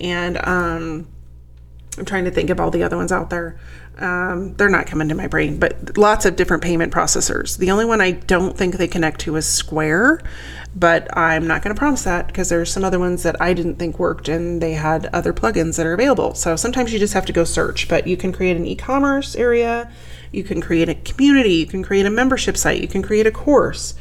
And 0.00 0.36
um, 0.46 1.08
I'm 1.98 2.04
trying 2.04 2.24
to 2.24 2.30
think 2.30 2.50
of 2.50 2.60
all 2.60 2.70
the 2.70 2.82
other 2.82 2.96
ones 2.96 3.12
out 3.12 3.30
there. 3.30 3.58
Um, 4.00 4.54
they're 4.54 4.70
not 4.70 4.86
coming 4.86 5.10
to 5.10 5.14
my 5.14 5.26
brain, 5.26 5.58
but 5.58 5.98
lots 5.98 6.24
of 6.24 6.34
different 6.34 6.62
payment 6.62 6.90
processors. 6.92 7.58
The 7.58 7.70
only 7.70 7.84
one 7.84 8.00
I 8.00 8.12
don't 8.12 8.56
think 8.56 8.76
they 8.76 8.88
connect 8.88 9.20
to 9.22 9.36
is 9.36 9.46
Square, 9.46 10.22
but 10.74 11.14
I'm 11.16 11.46
not 11.46 11.62
going 11.62 11.74
to 11.74 11.78
promise 11.78 12.04
that 12.04 12.26
because 12.26 12.48
there's 12.48 12.72
some 12.72 12.82
other 12.82 12.98
ones 12.98 13.22
that 13.24 13.40
I 13.42 13.52
didn't 13.52 13.76
think 13.76 13.98
worked 13.98 14.28
and 14.28 14.62
they 14.62 14.72
had 14.72 15.06
other 15.12 15.34
plugins 15.34 15.76
that 15.76 15.84
are 15.84 15.92
available. 15.92 16.34
So 16.34 16.56
sometimes 16.56 16.92
you 16.92 16.98
just 16.98 17.12
have 17.12 17.26
to 17.26 17.32
go 17.32 17.44
search, 17.44 17.88
but 17.88 18.06
you 18.06 18.16
can 18.16 18.32
create 18.32 18.56
an 18.56 18.64
e 18.64 18.74
commerce 18.74 19.36
area, 19.36 19.92
you 20.32 20.44
can 20.44 20.62
create 20.62 20.88
a 20.88 20.94
community, 20.94 21.54
you 21.54 21.66
can 21.66 21.82
create 21.82 22.06
a 22.06 22.10
membership 22.10 22.56
site, 22.56 22.80
you 22.80 22.88
can 22.88 23.02
create 23.02 23.26
a 23.26 23.30
course. 23.30 23.94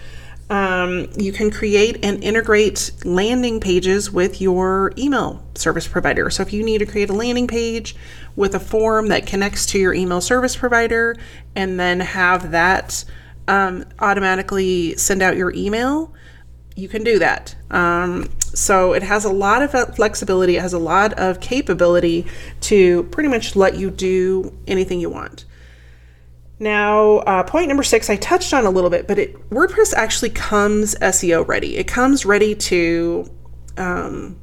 Um, 0.49 1.09
you 1.15 1.31
can 1.31 1.51
create 1.51 2.03
and 2.03 2.23
integrate 2.23 2.91
landing 3.05 3.59
pages 3.59 4.12
with 4.12 4.41
your 4.41 4.91
email 4.97 5.45
service 5.53 5.88
provider. 5.88 6.29
So 6.31 6.41
if 6.41 6.51
you 6.51 6.63
need 6.63 6.79
to 6.79 6.88
create 6.88 7.09
a 7.09 7.13
landing 7.13 7.47
page 7.47 7.95
with 8.35 8.55
a 8.55 8.59
form 8.59 9.09
that 9.09 9.27
connects 9.27 9.67
to 9.67 9.79
your 9.79 9.93
email 9.93 10.21
service 10.21 10.55
provider 10.55 11.15
and 11.55 11.79
then 11.79 11.99
have 11.99 12.51
that 12.51 13.05
um, 13.47 13.85
automatically 13.99 14.95
send 14.97 15.21
out 15.21 15.38
your 15.38 15.53
email, 15.53 16.13
you 16.75 16.88
can 16.88 17.03
do 17.03 17.19
that. 17.19 17.55
Um, 17.69 18.29
so 18.39 18.93
it 18.93 19.03
has 19.03 19.25
a 19.25 19.31
lot 19.31 19.62
of 19.62 19.95
flexibility, 19.95 20.55
it 20.57 20.62
has 20.62 20.73
a 20.73 20.79
lot 20.79 21.13
of 21.13 21.39
capability 21.39 22.25
to 22.62 23.03
pretty 23.03 23.29
much 23.29 23.55
let 23.55 23.77
you 23.77 23.91
do 23.91 24.57
anything 24.65 24.99
you 24.99 25.09
want. 25.09 25.45
Now, 26.60 27.19
uh, 27.19 27.43
point 27.43 27.69
number 27.69 27.84
six, 27.84 28.10
I 28.10 28.17
touched 28.17 28.54
on 28.54 28.65
a 28.65 28.69
little 28.69 28.89
bit, 28.89 29.08
but 29.08 29.17
it 29.17 29.50
WordPress 29.50 29.93
actually 29.93 30.32
comes 30.32 30.93
SEO 30.95 31.48
ready. 31.48 31.78
It 31.78 31.88
comes 31.88 32.26
ready 32.26 32.54
to 32.54 33.32
um, 33.78 34.38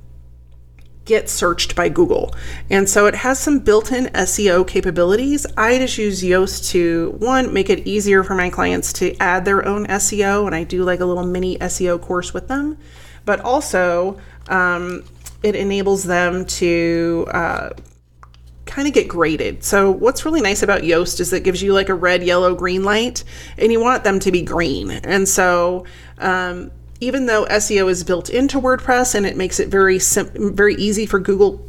get 1.05 1.29
searched 1.29 1.77
by 1.77 1.91
Google, 1.91 2.35
and 2.71 2.89
so 2.89 3.05
it 3.05 3.17
has 3.17 3.39
some 3.39 3.59
built-in 3.59 4.07
SEO 4.07 4.67
capabilities. 4.67 5.47
I 5.59 5.77
just 5.77 5.99
use 5.99 6.23
Yoast 6.23 6.71
to 6.71 7.15
one 7.19 7.53
make 7.53 7.69
it 7.69 7.87
easier 7.87 8.25
for 8.25 8.35
my 8.35 8.49
clients 8.49 8.95
to 8.95 9.15
add 9.21 9.45
their 9.45 9.67
own 9.67 9.87
SEO, 9.87 10.47
and 10.47 10.55
I 10.55 10.65
do 10.65 10.85
like 10.85 11.01
a 11.01 11.05
little 11.05 11.27
mini 11.27 11.59
SEO 11.59 12.01
course 12.01 12.33
with 12.33 12.49
them, 12.49 12.79
but 13.27 13.41
also 13.41 14.19
um, 14.49 15.05
it 15.43 15.55
enables 15.55 16.05
them 16.05 16.47
to 16.47 17.27
uh, 17.31 17.71
kind 18.67 18.87
of 18.87 18.93
get 18.93 19.09
graded. 19.09 19.65
So 19.65 19.91
what's 19.91 20.25
really 20.25 20.41
nice 20.41 20.63
about 20.63 20.83
Yoast 20.83 21.21
is 21.21 21.33
it 21.33 21.45
gives 21.45 21.63
you 21.63 21.73
like 21.73 21.89
a 21.89 21.95
red, 21.95 22.23
yellow, 22.23 22.55
green 22.55 22.83
light, 22.83 23.25
and 23.57 23.73
you 23.73 23.81
want 23.81 24.05
them 24.05 24.19
to 24.21 24.33
be 24.33 24.43
green. 24.43 24.91
And 24.91 25.29
so 25.29 25.87
um, 26.19 26.71
even 27.01 27.27
though 27.27 27.47
SEO 27.47 27.89
is 27.89 28.05
built 28.05 28.29
into 28.29 28.61
WordPress 28.61 29.15
and 29.15 29.25
it 29.25 29.37
makes 29.37 29.61
it 29.61 29.69
very 29.69 29.99
sim- 29.99 30.55
very 30.55 30.75
easy 30.75 31.07
for 31.07 31.19
Google 31.19 31.63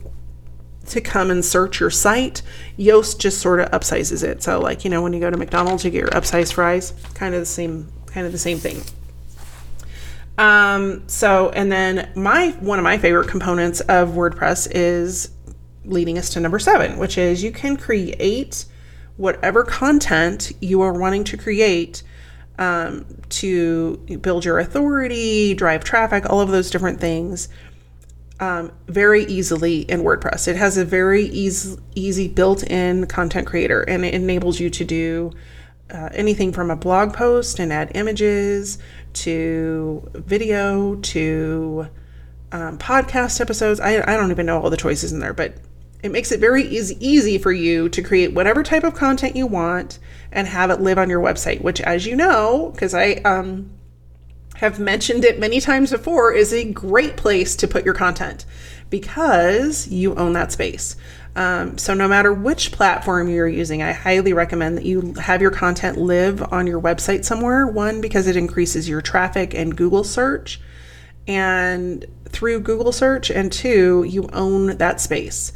to 0.88 1.02
come 1.02 1.30
and 1.30 1.44
search 1.44 1.80
your 1.80 1.90
site, 1.90 2.42
Yoast 2.78 3.20
just 3.20 3.42
sort 3.42 3.60
of 3.60 3.70
upsizes 3.72 4.24
it. 4.24 4.42
So 4.42 4.60
like 4.60 4.84
you 4.84 4.90
know 4.90 5.02
when 5.02 5.14
you 5.14 5.20
go 5.20 5.30
to 5.30 5.38
McDonald's, 5.38 5.86
you 5.86 5.92
get 5.92 6.00
your 6.00 6.10
upsized 6.10 6.54
fries, 6.54 6.94
kind 7.14 7.34
of 7.36 7.42
the 7.42 7.46
same 7.46 7.92
kind 8.08 8.26
of 8.26 8.32
the 8.32 8.40
same 8.40 8.58
thing. 8.58 8.82
Um, 10.38 11.08
so 11.08 11.50
and 11.50 11.72
then 11.72 12.12
my 12.16 12.50
one 12.60 12.80
of 12.80 12.84
my 12.84 12.98
favorite 12.98 13.28
components 13.28 13.82
of 13.82 14.10
WordPress 14.10 14.68
is 14.72 15.32
leading 15.88 16.18
us 16.18 16.30
to 16.32 16.40
number 16.40 16.60
seven, 16.60 16.98
which 16.98 17.18
is 17.18 17.44
you 17.44 17.52
can 17.52 17.78
create 17.78 18.66
whatever 19.16 19.64
content 19.64 20.52
you 20.62 20.82
are 20.82 20.94
wanting 20.94 21.24
to 21.24 21.38
create 21.38 22.04
um, 22.60 23.06
to 23.30 23.98
build 24.22 24.46
your 24.46 24.60
authority, 24.60 25.54
drive 25.54 25.84
traffic, 25.84 26.30
all 26.30 26.42
of 26.42 26.50
those 26.50 26.70
different 26.70 27.00
things 27.00 27.50
um, 28.40 28.72
very 28.88 29.26
easily 29.26 29.82
in 29.82 30.02
WordPress. 30.02 30.48
It 30.48 30.56
has 30.56 30.78
a 30.78 30.86
very 30.86 31.26
easy, 31.26 31.78
easy 31.96 32.28
built 32.28 32.64
in 32.64 33.08
content 33.08 33.48
creator 33.48 33.82
and 33.82 34.06
it 34.06 34.14
enables 34.14 34.60
you 34.60 34.70
to 34.70 34.86
do 34.86 35.32
uh, 35.90 36.10
anything 36.14 36.52
from 36.52 36.70
a 36.70 36.76
blog 36.76 37.14
post 37.14 37.60
and 37.60 37.72
add 37.72 37.92
images 37.96 38.78
to 39.14 40.08
video 40.14 40.96
to 40.96 41.88
um, 42.52 42.78
podcast 42.78 43.42
episodes. 43.42 43.80
I, 43.80 44.02
I 44.02 44.18
don't 44.18 44.32
even 44.32 44.46
know 44.46 44.62
all 44.62 44.70
the 44.70 44.78
choices 44.78 45.12
in 45.12 45.20
there, 45.20 45.34
but 45.34 45.56
it 46.08 46.12
makes 46.12 46.32
it 46.32 46.40
very 46.40 46.64
easy, 46.64 46.98
easy 47.06 47.38
for 47.38 47.52
you 47.52 47.90
to 47.90 48.02
create 48.02 48.34
whatever 48.34 48.64
type 48.64 48.86
of 48.86 48.96
content 48.96 49.36
you 49.36 49.46
want 49.46 50.00
and 50.32 50.48
have 50.48 50.72
it 50.72 50.80
live 50.80 50.98
on 50.98 51.10
your 51.10 51.22
website, 51.22 51.62
which, 51.62 51.82
as 51.82 52.06
you 52.06 52.16
know, 52.16 52.72
because 52.74 52.94
I 52.94 53.16
um, 53.26 53.70
have 54.56 54.80
mentioned 54.80 55.26
it 55.26 55.38
many 55.38 55.60
times 55.60 55.92
before, 55.92 56.32
is 56.32 56.54
a 56.54 56.64
great 56.72 57.18
place 57.18 57.58
to 57.58 57.68
put 57.68 57.84
your 57.84 57.94
content 57.94 58.46
because 58.90 59.90
you 59.90 60.16
own 60.16 60.32
that 60.34 60.54
space. 60.54 60.96
Um, 61.36 61.78
so, 61.78 61.94
no 61.94 62.08
matter 62.08 62.34
which 62.34 62.72
platform 62.72 63.28
you're 63.28 63.48
using, 63.48 63.84
I 63.84 63.92
highly 63.92 64.32
recommend 64.32 64.78
that 64.78 64.86
you 64.86 65.14
have 65.16 65.42
your 65.42 65.52
content 65.52 65.98
live 65.98 66.42
on 66.54 66.68
your 66.68 66.82
website 66.82 67.26
somewhere. 67.26 67.68
One, 67.68 68.00
because 68.00 68.28
it 68.28 68.38
increases 68.38 68.88
your 68.88 69.02
traffic 69.02 69.54
and 69.54 69.76
Google 69.76 70.06
search, 70.06 70.62
and 71.28 72.06
through 72.30 72.62
Google 72.62 72.94
search, 72.94 73.30
and 73.30 73.52
two, 73.52 74.06
you 74.08 74.30
own 74.32 74.78
that 74.78 75.02
space. 75.02 75.52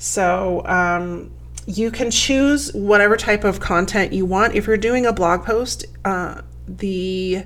So 0.00 0.62
um, 0.64 1.30
you 1.66 1.90
can 1.90 2.10
choose 2.10 2.72
whatever 2.72 3.18
type 3.18 3.44
of 3.44 3.60
content 3.60 4.14
you 4.14 4.24
want. 4.24 4.54
If 4.54 4.66
you're 4.66 4.78
doing 4.78 5.04
a 5.04 5.12
blog 5.12 5.44
post, 5.44 5.84
uh, 6.06 6.40
the 6.66 7.44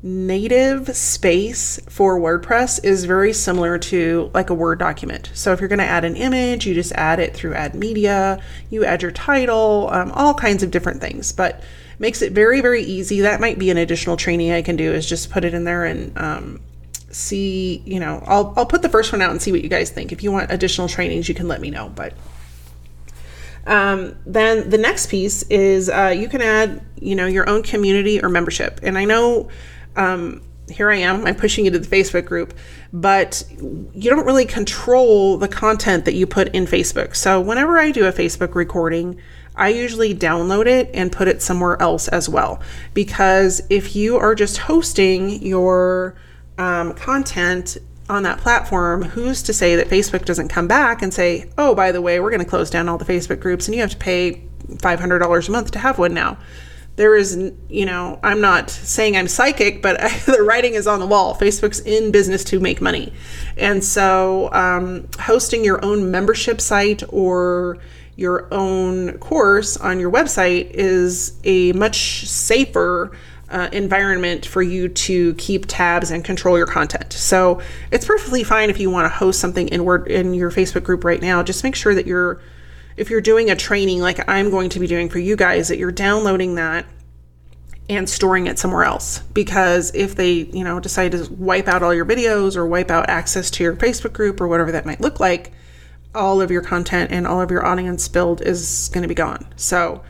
native 0.00 0.96
space 0.96 1.80
for 1.88 2.18
WordPress 2.18 2.84
is 2.84 3.06
very 3.06 3.32
similar 3.32 3.76
to 3.76 4.30
like 4.32 4.50
a 4.50 4.54
Word 4.54 4.78
document. 4.78 5.32
So 5.34 5.52
if 5.52 5.58
you're 5.58 5.68
going 5.68 5.80
to 5.80 5.84
add 5.84 6.04
an 6.04 6.14
image, 6.14 6.64
you 6.64 6.74
just 6.74 6.92
add 6.92 7.18
it 7.18 7.34
through 7.34 7.54
Add 7.54 7.74
Media, 7.74 8.40
you 8.70 8.84
add 8.84 9.02
your 9.02 9.10
title, 9.10 9.90
um, 9.90 10.12
all 10.12 10.32
kinds 10.32 10.62
of 10.62 10.70
different 10.70 11.00
things. 11.00 11.32
But 11.32 11.60
makes 11.98 12.22
it 12.22 12.32
very 12.32 12.60
very 12.60 12.84
easy. 12.84 13.20
That 13.20 13.40
might 13.40 13.58
be 13.58 13.68
an 13.68 13.76
additional 13.76 14.16
training 14.16 14.52
I 14.52 14.62
can 14.62 14.76
do 14.76 14.92
is 14.92 15.06
just 15.06 15.28
put 15.28 15.44
it 15.44 15.54
in 15.54 15.64
there 15.64 15.84
and 15.84 16.16
um, 16.16 16.60
see, 17.10 17.82
you 17.84 18.00
know, 18.00 18.22
I'll 18.26 18.54
I'll 18.56 18.66
put 18.66 18.82
the 18.82 18.88
first 18.88 19.12
one 19.12 19.22
out 19.22 19.30
and 19.30 19.40
see 19.40 19.52
what 19.52 19.62
you 19.62 19.68
guys 19.68 19.90
think. 19.90 20.12
If 20.12 20.22
you 20.22 20.32
want 20.32 20.50
additional 20.50 20.88
trainings, 20.88 21.28
you 21.28 21.34
can 21.34 21.48
let 21.48 21.60
me 21.60 21.70
know. 21.70 21.88
But 21.88 22.14
um, 23.66 24.16
then 24.26 24.70
the 24.70 24.78
next 24.78 25.10
piece 25.10 25.42
is 25.44 25.88
uh, 25.88 26.14
you 26.16 26.28
can 26.28 26.40
add, 26.40 26.82
you 27.00 27.14
know, 27.14 27.26
your 27.26 27.48
own 27.48 27.62
community 27.62 28.22
or 28.22 28.28
membership. 28.28 28.80
And 28.82 28.96
I 28.96 29.04
know 29.04 29.48
um, 29.96 30.42
here 30.70 30.90
I 30.90 30.96
am, 30.96 31.26
I'm 31.26 31.34
pushing 31.34 31.64
you 31.64 31.70
to 31.72 31.78
the 31.78 31.86
Facebook 31.86 32.24
group, 32.24 32.54
but 32.92 33.44
you 33.60 34.10
don't 34.10 34.24
really 34.24 34.46
control 34.46 35.36
the 35.36 35.48
content 35.48 36.04
that 36.04 36.14
you 36.14 36.26
put 36.26 36.48
in 36.54 36.64
Facebook. 36.64 37.14
So 37.16 37.40
whenever 37.40 37.78
I 37.78 37.90
do 37.90 38.06
a 38.06 38.12
Facebook 38.12 38.54
recording, 38.54 39.20
I 39.56 39.68
usually 39.68 40.14
download 40.14 40.66
it 40.66 40.90
and 40.94 41.12
put 41.12 41.28
it 41.28 41.42
somewhere 41.42 41.80
else 41.82 42.08
as 42.08 42.28
well. 42.28 42.62
Because 42.94 43.60
if 43.68 43.94
you 43.94 44.16
are 44.16 44.34
just 44.34 44.58
hosting 44.58 45.42
your 45.42 46.16
um, 46.60 46.92
content 46.92 47.78
on 48.10 48.22
that 48.24 48.38
platform, 48.38 49.02
who's 49.02 49.42
to 49.44 49.52
say 49.52 49.76
that 49.76 49.88
Facebook 49.88 50.24
doesn't 50.26 50.48
come 50.48 50.68
back 50.68 51.00
and 51.00 51.14
say, 51.14 51.50
oh, 51.56 51.74
by 51.74 51.90
the 51.90 52.02
way, 52.02 52.20
we're 52.20 52.30
going 52.30 52.44
to 52.44 52.48
close 52.48 52.68
down 52.68 52.88
all 52.88 52.98
the 52.98 53.04
Facebook 53.04 53.40
groups 53.40 53.66
and 53.66 53.74
you 53.74 53.80
have 53.80 53.90
to 53.90 53.96
pay 53.96 54.42
$500 54.68 55.48
a 55.48 55.50
month 55.50 55.70
to 55.70 55.78
have 55.78 55.98
one 55.98 56.12
now? 56.12 56.36
There 56.96 57.16
is, 57.16 57.52
you 57.70 57.86
know, 57.86 58.20
I'm 58.22 58.42
not 58.42 58.68
saying 58.68 59.16
I'm 59.16 59.28
psychic, 59.28 59.80
but 59.80 59.98
the 60.26 60.42
writing 60.42 60.74
is 60.74 60.86
on 60.86 61.00
the 61.00 61.06
wall. 61.06 61.34
Facebook's 61.34 61.80
in 61.80 62.10
business 62.10 62.44
to 62.44 62.60
make 62.60 62.82
money. 62.82 63.14
And 63.56 63.82
so 63.82 64.52
um, 64.52 65.08
hosting 65.18 65.64
your 65.64 65.82
own 65.82 66.10
membership 66.10 66.60
site 66.60 67.02
or 67.08 67.78
your 68.16 68.52
own 68.52 69.16
course 69.18 69.78
on 69.78 69.98
your 69.98 70.10
website 70.10 70.72
is 70.72 71.40
a 71.44 71.72
much 71.72 72.26
safer 72.26 73.12
uh, 73.50 73.68
environment 73.72 74.46
for 74.46 74.62
you 74.62 74.88
to 74.88 75.34
keep 75.34 75.66
tabs 75.66 76.10
and 76.10 76.24
control 76.24 76.56
your 76.56 76.66
content. 76.66 77.12
So 77.12 77.60
it's 77.90 78.04
perfectly 78.04 78.44
fine 78.44 78.70
if 78.70 78.78
you 78.78 78.90
want 78.90 79.06
to 79.06 79.16
host 79.16 79.40
something 79.40 79.68
in 79.68 79.84
Word 79.84 80.08
in 80.08 80.34
your 80.34 80.50
Facebook 80.50 80.84
group 80.84 81.04
right 81.04 81.20
now. 81.20 81.42
Just 81.42 81.64
make 81.64 81.74
sure 81.74 81.94
that 81.94 82.06
you're, 82.06 82.40
if 82.96 83.10
you're 83.10 83.20
doing 83.20 83.50
a 83.50 83.56
training 83.56 84.00
like 84.00 84.28
I'm 84.28 84.50
going 84.50 84.70
to 84.70 84.80
be 84.80 84.86
doing 84.86 85.08
for 85.08 85.18
you 85.18 85.36
guys, 85.36 85.68
that 85.68 85.78
you're 85.78 85.92
downloading 85.92 86.54
that 86.54 86.86
and 87.90 88.08
storing 88.08 88.46
it 88.46 88.56
somewhere 88.56 88.84
else 88.84 89.18
because 89.34 89.92
if 89.96 90.14
they 90.14 90.30
you 90.30 90.62
know 90.62 90.78
decide 90.78 91.10
to 91.10 91.26
wipe 91.32 91.66
out 91.66 91.82
all 91.82 91.92
your 91.92 92.06
videos 92.06 92.54
or 92.54 92.64
wipe 92.64 92.88
out 92.88 93.10
access 93.10 93.50
to 93.50 93.64
your 93.64 93.74
facebook 93.74 94.12
group 94.12 94.40
or 94.40 94.46
whatever 94.46 94.70
that 94.70 94.86
might 94.86 95.00
look 95.00 95.18
like 95.18 95.50
all 96.14 96.40
of 96.40 96.52
your 96.52 96.62
content 96.62 97.10
and 97.10 97.26
all 97.26 97.40
of 97.40 97.50
your 97.50 97.66
audience 97.66 98.06
build 98.06 98.42
is 98.42 98.88
going 98.92 99.02
to 99.02 99.08
be 99.08 99.14
gone 99.14 99.44
so 99.56 100.00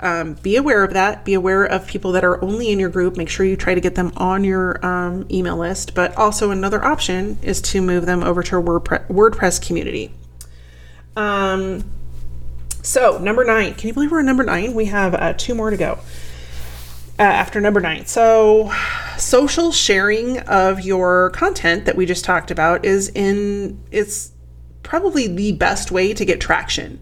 um, 0.00 0.34
be 0.34 0.56
aware 0.56 0.84
of 0.84 0.92
that. 0.92 1.24
Be 1.24 1.34
aware 1.34 1.64
of 1.64 1.86
people 1.86 2.12
that 2.12 2.24
are 2.24 2.42
only 2.44 2.70
in 2.70 2.78
your 2.78 2.90
group. 2.90 3.16
Make 3.16 3.28
sure 3.28 3.46
you 3.46 3.56
try 3.56 3.74
to 3.74 3.80
get 3.80 3.94
them 3.94 4.12
on 4.16 4.44
your 4.44 4.84
um, 4.84 5.26
email 5.30 5.56
list. 5.56 5.94
But 5.94 6.14
also 6.16 6.50
another 6.50 6.84
option 6.84 7.38
is 7.42 7.60
to 7.62 7.80
move 7.80 8.06
them 8.06 8.22
over 8.22 8.42
to 8.42 8.58
a 8.58 8.62
WordPress, 8.62 9.06
WordPress 9.08 9.66
community. 9.66 10.12
Um, 11.16 11.84
so 12.82 13.18
number 13.18 13.44
nine. 13.44 13.74
Can 13.74 13.88
you 13.88 13.94
believe 13.94 14.10
we're 14.10 14.20
at 14.20 14.26
number 14.26 14.44
nine? 14.44 14.74
We 14.74 14.86
have 14.86 15.14
uh, 15.14 15.32
two 15.32 15.54
more 15.54 15.70
to 15.70 15.76
go 15.76 15.98
uh, 17.18 17.22
after 17.22 17.60
number 17.60 17.80
nine. 17.80 18.06
So, 18.06 18.72
social 19.16 19.72
sharing 19.72 20.40
of 20.40 20.82
your 20.82 21.30
content 21.30 21.86
that 21.86 21.96
we 21.96 22.06
just 22.06 22.24
talked 22.24 22.50
about 22.50 22.84
is 22.84 23.08
in 23.08 23.82
it's 23.90 24.32
probably 24.82 25.26
the 25.26 25.52
best 25.52 25.90
way 25.90 26.12
to 26.14 26.24
get 26.24 26.40
traction. 26.40 27.00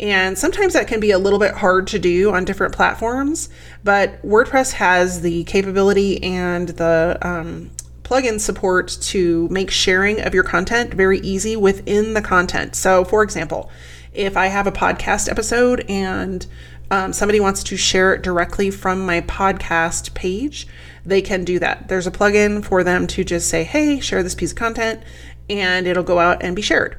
And 0.00 0.36
sometimes 0.36 0.72
that 0.72 0.88
can 0.88 0.98
be 0.98 1.12
a 1.12 1.18
little 1.18 1.38
bit 1.38 1.54
hard 1.54 1.86
to 1.88 1.98
do 1.98 2.32
on 2.32 2.44
different 2.44 2.74
platforms, 2.74 3.48
but 3.84 4.20
WordPress 4.22 4.72
has 4.72 5.20
the 5.20 5.44
capability 5.44 6.22
and 6.22 6.70
the 6.70 7.16
um, 7.22 7.70
plugin 8.02 8.40
support 8.40 8.96
to 9.02 9.48
make 9.50 9.70
sharing 9.70 10.20
of 10.20 10.34
your 10.34 10.42
content 10.42 10.92
very 10.94 11.20
easy 11.20 11.56
within 11.56 12.14
the 12.14 12.22
content. 12.22 12.74
So, 12.74 13.04
for 13.04 13.22
example, 13.22 13.70
if 14.12 14.36
I 14.36 14.46
have 14.46 14.66
a 14.66 14.72
podcast 14.72 15.30
episode 15.30 15.84
and 15.88 16.46
um, 16.90 17.12
somebody 17.12 17.40
wants 17.40 17.62
to 17.64 17.76
share 17.76 18.14
it 18.14 18.22
directly 18.22 18.70
from 18.70 19.06
my 19.06 19.20
podcast 19.22 20.12
page, 20.14 20.66
they 21.04 21.22
can 21.22 21.44
do 21.44 21.58
that. 21.58 21.88
There's 21.88 22.06
a 22.06 22.12
plugin 22.12 22.64
for 22.64 22.84
them 22.84 23.06
to 23.08 23.24
just 23.24 23.48
say, 23.48 23.64
hey, 23.64 24.00
share 24.00 24.22
this 24.22 24.34
piece 24.34 24.50
of 24.50 24.58
content, 24.58 25.02
and 25.48 25.86
it'll 25.86 26.02
go 26.02 26.18
out 26.18 26.42
and 26.42 26.54
be 26.54 26.62
shared. 26.62 26.98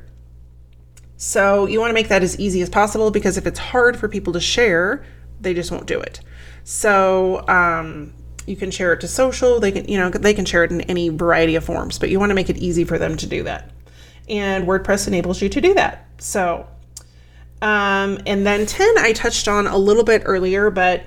So 1.18 1.66
you 1.66 1.80
want 1.80 1.90
to 1.90 1.94
make 1.94 2.10
that 2.10 2.24
as 2.24 2.40
easy 2.40 2.62
as 2.62 2.70
possible 2.70 3.12
because 3.12 3.38
if 3.38 3.48
it's 3.48 3.60
hard 3.60 3.98
for 3.98 4.08
people 4.08 4.34
to 4.34 4.40
share, 4.40 5.06
they 5.40 5.54
just 5.54 5.72
won't 5.72 5.88
do 5.88 6.00
it. 6.00 6.20
So 6.64 7.48
um, 7.48 8.14
you 8.46 8.56
can 8.56 8.72
share 8.72 8.94
it 8.94 9.02
to 9.02 9.08
social. 9.08 9.60
They 9.60 9.72
can, 9.72 9.88
you 9.88 9.98
know, 9.98 10.10
they 10.10 10.34
can 10.34 10.46
share 10.46 10.64
it 10.64 10.72
in 10.72 10.82
any 10.82 11.10
variety 11.10 11.56
of 11.56 11.64
forms, 11.64 12.00
but 12.00 12.10
you 12.10 12.20
want 12.20 12.32
to 12.32 12.36
make 12.36 12.50
it 12.50 12.58
easy 12.58 12.84
for 12.84 12.98
them 12.98 13.18
to 13.18 13.28
do 13.28 13.44
that. 13.44 13.72
And 14.28 14.68
WordPress 14.68 15.08
enables 15.08 15.42
you 15.42 15.50
to 15.50 15.62
do 15.62 15.74
that. 15.76 16.06
So 16.18 16.68
um, 17.62 18.20
and 18.26 18.46
then 18.46 18.66
10, 18.66 18.98
I 19.00 19.14
touched 19.14 19.48
on 19.48 19.66
a 19.66 19.78
little 19.78 20.04
bit 20.04 20.24
earlier, 20.26 20.70
but 20.70 21.04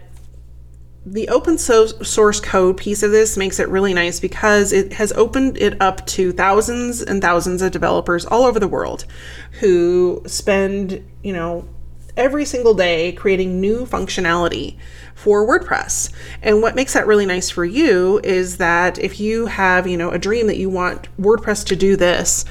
the 1.07 1.29
open 1.29 1.57
source 1.57 2.41
code 2.41 2.77
piece 2.77 3.03
of 3.03 3.11
this 3.11 3.37
makes 3.37 3.59
it 3.59 3.69
really 3.69 3.95
nice 3.95 4.21
because 4.21 4.73
it 4.73 4.95
has 4.95 5.13
opened 5.13 5.57
it 5.57 5.81
up 5.81 6.07
to 6.07 6.33
thousands 6.33 7.01
and 7.01 7.23
thousands 7.23 7.63
of 7.63 7.73
developers 7.73 8.27
all 8.27 8.45
over 8.45 8.59
the 8.59 8.69
world 8.69 9.07
who 9.61 10.23
spend, 10.27 11.03
you 11.23 11.33
know, 11.33 11.67
every 12.17 12.45
single 12.45 12.75
day 12.75 13.13
creating 13.13 13.61
new 13.61 13.87
functionality 13.87 14.77
for 15.15 15.47
WordPress. 15.47 16.13
And 16.43 16.61
what 16.61 16.75
makes 16.75 16.93
that 16.93 17.07
really 17.07 17.27
nice 17.27 17.49
for 17.49 17.65
you 17.65 18.21
is 18.23 18.59
that 18.59 18.99
if 18.99 19.21
you 19.21 19.47
have, 19.47 19.87
you 19.87 19.97
know, 19.97 20.11
a 20.11 20.19
dream 20.19 20.49
that 20.49 20.59
you 20.59 20.69
want 20.69 21.09
WordPress 21.17 21.65
to 21.67 21.77
do 21.77 21.97
this, 21.97 22.45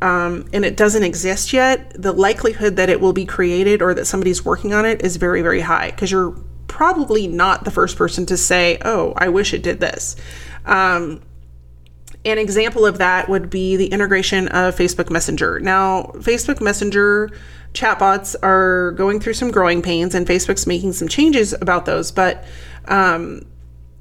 um, 0.00 0.48
and 0.52 0.64
it 0.64 0.76
doesn't 0.76 1.02
exist 1.02 1.52
yet, 1.52 2.00
the 2.00 2.12
likelihood 2.12 2.76
that 2.76 2.88
it 2.88 3.00
will 3.00 3.12
be 3.12 3.24
created 3.24 3.82
or 3.82 3.94
that 3.94 4.06
somebody's 4.06 4.44
working 4.44 4.72
on 4.72 4.84
it 4.84 5.02
is 5.02 5.16
very, 5.16 5.42
very 5.42 5.60
high 5.60 5.90
because 5.90 6.10
you're 6.10 6.36
probably 6.68 7.26
not 7.26 7.64
the 7.64 7.70
first 7.70 7.96
person 7.96 8.26
to 8.26 8.36
say, 8.36 8.78
Oh, 8.84 9.14
I 9.16 9.28
wish 9.28 9.54
it 9.54 9.62
did 9.62 9.80
this. 9.80 10.16
Um, 10.64 11.22
an 12.24 12.38
example 12.38 12.86
of 12.86 12.98
that 12.98 13.28
would 13.28 13.50
be 13.50 13.76
the 13.76 13.86
integration 13.86 14.48
of 14.48 14.74
Facebook 14.74 15.10
Messenger. 15.10 15.60
Now, 15.60 16.04
Facebook 16.14 16.60
Messenger 16.60 17.30
chatbots 17.74 18.34
are 18.42 18.92
going 18.92 19.20
through 19.20 19.34
some 19.34 19.50
growing 19.50 19.82
pains, 19.82 20.14
and 20.14 20.26
Facebook's 20.26 20.66
making 20.66 20.94
some 20.94 21.08
changes 21.08 21.52
about 21.52 21.84
those. 21.84 22.10
But 22.10 22.44
um, 22.86 23.42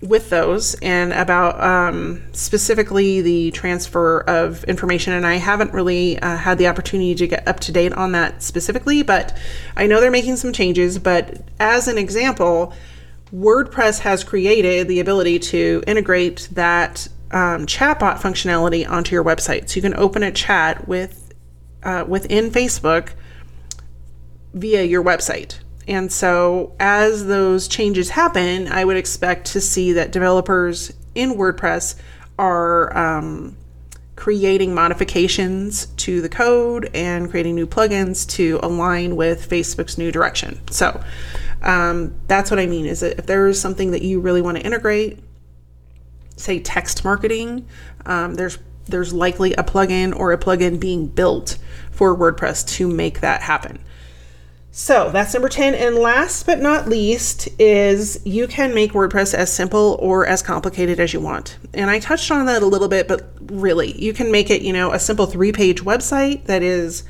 with 0.03 0.29
those 0.29 0.75
and 0.81 1.13
about 1.13 1.61
um, 1.63 2.21
specifically 2.33 3.21
the 3.21 3.51
transfer 3.51 4.21
of 4.21 4.63
information. 4.65 5.13
And 5.13 5.25
I 5.25 5.35
haven't 5.35 5.73
really 5.73 6.19
uh, 6.19 6.35
had 6.35 6.57
the 6.57 6.67
opportunity 6.67 7.15
to 7.15 7.27
get 7.27 7.47
up 7.47 7.61
to 7.61 7.71
date 7.71 7.93
on 7.93 8.11
that 8.11 8.43
specifically, 8.43 9.01
but 9.01 9.35
I 9.77 9.87
know 9.87 10.01
they're 10.01 10.11
making 10.11 10.35
some 10.35 10.51
changes. 10.51 10.99
But 10.99 11.41
as 11.59 11.87
an 11.87 11.97
example, 11.97 12.73
WordPress 13.33 13.99
has 13.99 14.23
created 14.23 14.87
the 14.87 14.99
ability 14.99 15.39
to 15.39 15.83
integrate 15.87 16.49
that 16.51 17.07
um, 17.31 17.65
chatbot 17.65 18.19
functionality 18.19 18.87
onto 18.87 19.15
your 19.15 19.23
website. 19.23 19.69
So 19.69 19.77
you 19.77 19.81
can 19.81 19.95
open 19.95 20.21
a 20.21 20.31
chat 20.31 20.87
with 20.87 21.33
uh, 21.81 22.05
within 22.07 22.51
Facebook 22.51 23.09
via 24.53 24.83
your 24.83 25.03
website. 25.03 25.59
And 25.87 26.11
so, 26.11 26.73
as 26.79 27.27
those 27.27 27.67
changes 27.67 28.09
happen, 28.09 28.67
I 28.67 28.85
would 28.85 28.97
expect 28.97 29.47
to 29.47 29.61
see 29.61 29.93
that 29.93 30.11
developers 30.11 30.93
in 31.13 31.33
WordPress 31.33 31.95
are 32.39 32.95
um, 32.97 33.57
creating 34.15 34.73
modifications 34.73 35.87
to 35.97 36.21
the 36.21 36.29
code 36.29 36.89
and 36.93 37.29
creating 37.29 37.55
new 37.55 37.67
plugins 37.67 38.27
to 38.29 38.59
align 38.63 39.15
with 39.15 39.49
Facebook's 39.49 39.97
new 39.97 40.11
direction. 40.11 40.61
So, 40.71 41.03
um, 41.61 42.13
that's 42.27 42.49
what 42.49 42.59
I 42.59 42.65
mean 42.65 42.85
is 42.85 43.01
that 43.01 43.17
if 43.17 43.25
there 43.25 43.47
is 43.47 43.59
something 43.59 43.91
that 43.91 44.01
you 44.01 44.19
really 44.19 44.41
want 44.41 44.57
to 44.57 44.63
integrate, 44.63 45.19
say 46.35 46.59
text 46.59 47.03
marketing, 47.03 47.67
um, 48.05 48.35
there's 48.35 48.57
there's 48.85 49.13
likely 49.13 49.53
a 49.53 49.63
plugin 49.63 50.13
or 50.13 50.33
a 50.33 50.37
plugin 50.37 50.79
being 50.79 51.07
built 51.07 51.57
for 51.91 52.15
WordPress 52.15 52.67
to 52.67 52.87
make 52.87 53.21
that 53.21 53.41
happen. 53.41 53.79
So 54.75 55.11
that's 55.11 55.35
number 55.35 55.49
10. 55.49 55.75
And 55.75 55.95
last 55.95 56.47
but 56.47 56.59
not 56.59 56.89
least 56.89 57.47
is 57.59 58.19
you 58.25 58.47
can 58.47 58.73
make 58.73 58.93
WordPress 58.93 59.35
as 59.35 59.53
simple 59.53 59.99
or 60.01 60.25
as 60.25 60.41
complicated 60.41 60.99
as 60.99 61.13
you 61.13 61.19
want. 61.19 61.59
And 61.75 61.91
I 61.91 61.99
touched 61.99 62.31
on 62.31 62.47
that 62.47 62.63
a 62.63 62.65
little 62.65 62.87
bit, 62.87 63.07
but 63.07 63.21
really, 63.39 63.95
you 64.01 64.13
can 64.13 64.31
make 64.31 64.49
it, 64.49 64.63
you 64.63 64.73
know, 64.73 64.91
a 64.91 64.97
simple 64.97 65.27
three 65.27 65.51
page 65.51 65.83
website 65.83 66.45
that 66.45 66.63
is 66.63 67.03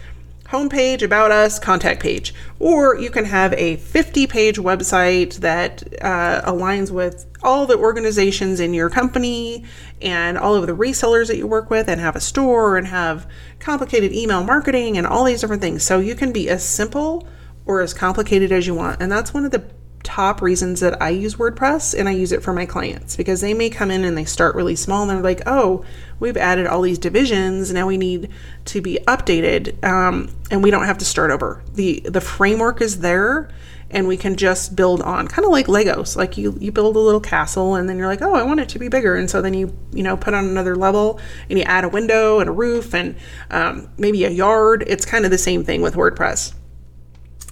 homepage, 0.47 1.03
about 1.03 1.31
us, 1.31 1.57
contact 1.57 2.03
page. 2.03 2.33
Or 2.59 2.99
you 2.99 3.09
can 3.09 3.23
have 3.23 3.53
a 3.53 3.77
50 3.77 4.27
page 4.27 4.57
website 4.57 5.37
that 5.37 5.83
uh, 6.01 6.41
aligns 6.41 6.91
with 6.91 7.25
all 7.43 7.65
the 7.65 7.77
organizations 7.77 8.59
in 8.59 8.73
your 8.73 8.89
company 8.89 9.63
and 10.01 10.37
all 10.37 10.55
of 10.55 10.67
the 10.67 10.75
resellers 10.75 11.27
that 11.27 11.37
you 11.37 11.47
work 11.47 11.69
with 11.69 11.87
and 11.87 12.01
have 12.01 12.17
a 12.17 12.21
store 12.21 12.75
and 12.75 12.87
have 12.87 13.25
complicated 13.59 14.11
email 14.11 14.43
marketing 14.43 14.97
and 14.97 15.07
all 15.07 15.23
these 15.23 15.39
different 15.39 15.61
things. 15.61 15.81
So 15.81 16.01
you 16.01 16.13
can 16.13 16.33
be 16.33 16.49
as 16.49 16.61
simple 16.61 17.25
or 17.65 17.81
as 17.81 17.93
complicated 17.93 18.51
as 18.51 18.67
you 18.67 18.73
want. 18.73 19.01
And 19.01 19.11
that's 19.11 19.33
one 19.33 19.45
of 19.45 19.51
the 19.51 19.63
top 20.03 20.41
reasons 20.41 20.81
that 20.81 21.01
I 21.01 21.09
use 21.09 21.35
WordPress 21.35 21.97
and 21.97 22.07
I 22.07 22.11
use 22.11 22.31
it 22.31 22.43
for 22.43 22.53
my 22.53 22.65
clients 22.65 23.15
because 23.15 23.41
they 23.41 23.53
may 23.53 23.69
come 23.69 23.89
in 23.89 24.03
and 24.03 24.17
they 24.17 24.25
start 24.25 24.55
really 24.55 24.75
small 24.75 25.01
and 25.01 25.09
they're 25.09 25.21
like, 25.21 25.41
oh, 25.45 25.83
we've 26.19 26.37
added 26.37 26.67
all 26.67 26.81
these 26.81 26.99
divisions. 26.99 27.73
Now 27.73 27.87
we 27.87 27.97
need 27.97 28.29
to 28.65 28.81
be 28.81 28.99
updated 29.07 29.83
um, 29.83 30.29
and 30.51 30.61
we 30.61 30.71
don't 30.71 30.85
have 30.85 30.97
to 30.99 31.05
start 31.05 31.31
over. 31.31 31.63
The, 31.73 32.01
the 32.01 32.21
framework 32.21 32.81
is 32.81 32.99
there 32.99 33.49
and 33.89 34.07
we 34.07 34.17
can 34.17 34.35
just 34.35 34.75
build 34.75 35.01
on 35.01 35.27
kind 35.27 35.45
of 35.45 35.51
like 35.51 35.67
Legos. 35.67 36.15
Like 36.15 36.37
you, 36.37 36.57
you 36.59 36.71
build 36.71 36.95
a 36.95 36.99
little 36.99 37.21
castle 37.21 37.75
and 37.75 37.87
then 37.87 37.97
you're 37.97 38.07
like, 38.07 38.21
oh, 38.21 38.33
I 38.33 38.43
want 38.43 38.59
it 38.59 38.69
to 38.69 38.79
be 38.79 38.89
bigger. 38.89 39.15
And 39.15 39.29
so 39.29 39.41
then 39.41 39.53
you, 39.53 39.77
you 39.93 40.03
know, 40.03 40.17
put 40.17 40.33
on 40.33 40.45
another 40.45 40.75
level 40.75 41.19
and 41.49 41.57
you 41.57 41.65
add 41.65 41.85
a 41.85 41.89
window 41.89 42.39
and 42.39 42.49
a 42.49 42.53
roof 42.53 42.93
and 42.93 43.15
um, 43.51 43.89
maybe 43.97 44.25
a 44.25 44.29
yard. 44.29 44.83
It's 44.87 45.05
kind 45.05 45.25
of 45.25 45.31
the 45.31 45.37
same 45.37 45.63
thing 45.63 45.81
with 45.81 45.95
WordPress. 45.95 46.53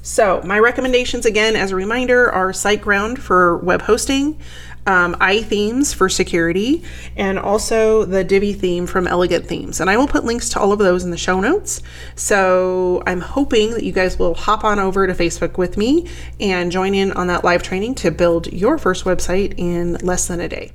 So, 0.04 0.42
my 0.44 0.58
recommendations 0.58 1.26
again, 1.26 1.56
as 1.56 1.72
a 1.72 1.76
reminder, 1.76 2.32
are 2.32 2.52
SiteGround 2.52 3.20
for 3.20 3.58
web 3.58 3.84
hosting, 3.84 4.40
um, 4.88 5.14
iThemes 5.16 5.94
for 5.94 6.10
security, 6.10 6.84
and 7.16 7.38
also 7.38 8.04
the 8.04 8.24
Divi 8.24 8.54
theme 8.54 8.88
from 8.88 9.06
Elegant 9.06 9.46
Themes. 9.46 9.80
And 9.80 9.92
I 9.92 9.98
will 9.98 10.08
put 10.08 10.26
links 10.26 10.50
to 10.50 10.60
all 10.60 10.72
of 10.72 10.80
those 10.80 11.04
in 11.04 11.12
the 11.12 11.18
show 11.18 11.40
notes. 11.40 11.84
So, 12.16 13.04
I'm 13.06 13.22
hoping 13.22 13.72
that 13.72 13.84
you 13.84 13.92
guys 13.92 14.18
will 14.18 14.34
hop 14.34 14.64
on 14.64 14.80
over 14.80 15.06
to 15.06 15.14
Facebook 15.14 15.60
with 15.60 15.78
me 15.78 16.08
and 16.40 16.72
join 16.72 16.96
in 16.96 17.12
on 17.12 17.28
that 17.28 17.44
live 17.44 17.62
training 17.62 17.96
to 17.96 18.10
build 18.10 18.52
your 18.52 18.80
first 18.80 19.06
website 19.06 19.54
in 19.58 19.94
less 20.02 20.28
than 20.28 20.40
a 20.40 20.50
day. 20.50 20.72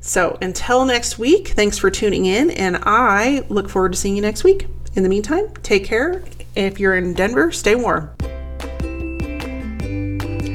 So, 0.00 0.38
until 0.40 0.86
next 0.86 1.18
week, 1.18 1.48
thanks 1.48 1.76
for 1.76 1.90
tuning 1.90 2.24
in, 2.24 2.50
and 2.50 2.78
I 2.82 3.44
look 3.50 3.68
forward 3.68 3.92
to 3.92 3.98
seeing 3.98 4.16
you 4.16 4.22
next 4.22 4.42
week. 4.42 4.66
In 4.94 5.02
the 5.02 5.08
meantime, 5.10 5.48
take 5.62 5.84
care. 5.84 6.24
If 6.54 6.80
you're 6.80 6.94
in 6.94 7.12
Denver, 7.12 7.50
stay 7.52 7.74
warm. 7.74 8.10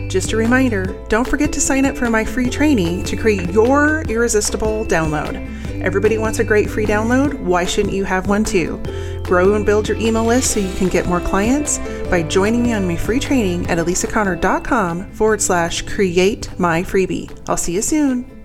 Just 0.09 0.33
a 0.33 0.37
reminder 0.37 0.85
don't 1.07 1.27
forget 1.27 1.53
to 1.53 1.61
sign 1.61 1.85
up 1.85 1.95
for 1.95 2.09
my 2.09 2.25
free 2.25 2.49
training 2.49 3.03
to 3.03 3.15
create 3.15 3.51
your 3.51 4.01
irresistible 4.09 4.83
download. 4.85 5.35
Everybody 5.83 6.17
wants 6.17 6.39
a 6.39 6.43
great 6.43 6.67
free 6.67 6.87
download. 6.87 7.39
Why 7.39 7.63
shouldn't 7.63 7.93
you 7.93 8.03
have 8.05 8.27
one 8.27 8.43
too? 8.43 8.81
Grow 9.23 9.53
and 9.53 9.65
build 9.65 9.87
your 9.87 9.97
email 9.97 10.25
list 10.25 10.51
so 10.51 10.59
you 10.59 10.73
can 10.73 10.89
get 10.89 11.05
more 11.05 11.21
clients, 11.21 11.77
by 12.09 12.23
joining 12.23 12.63
me 12.63 12.73
on 12.73 12.87
my 12.87 12.95
free 12.95 13.19
training 13.19 13.69
at 13.69 13.77
elisaconnor.com 13.77 15.11
forward 15.11 15.41
slash 15.41 15.83
create 15.83 16.49
my 16.59 16.81
freebie. 16.81 17.31
I'll 17.47 17.55
see 17.55 17.73
you 17.73 17.83
soon. 17.83 18.38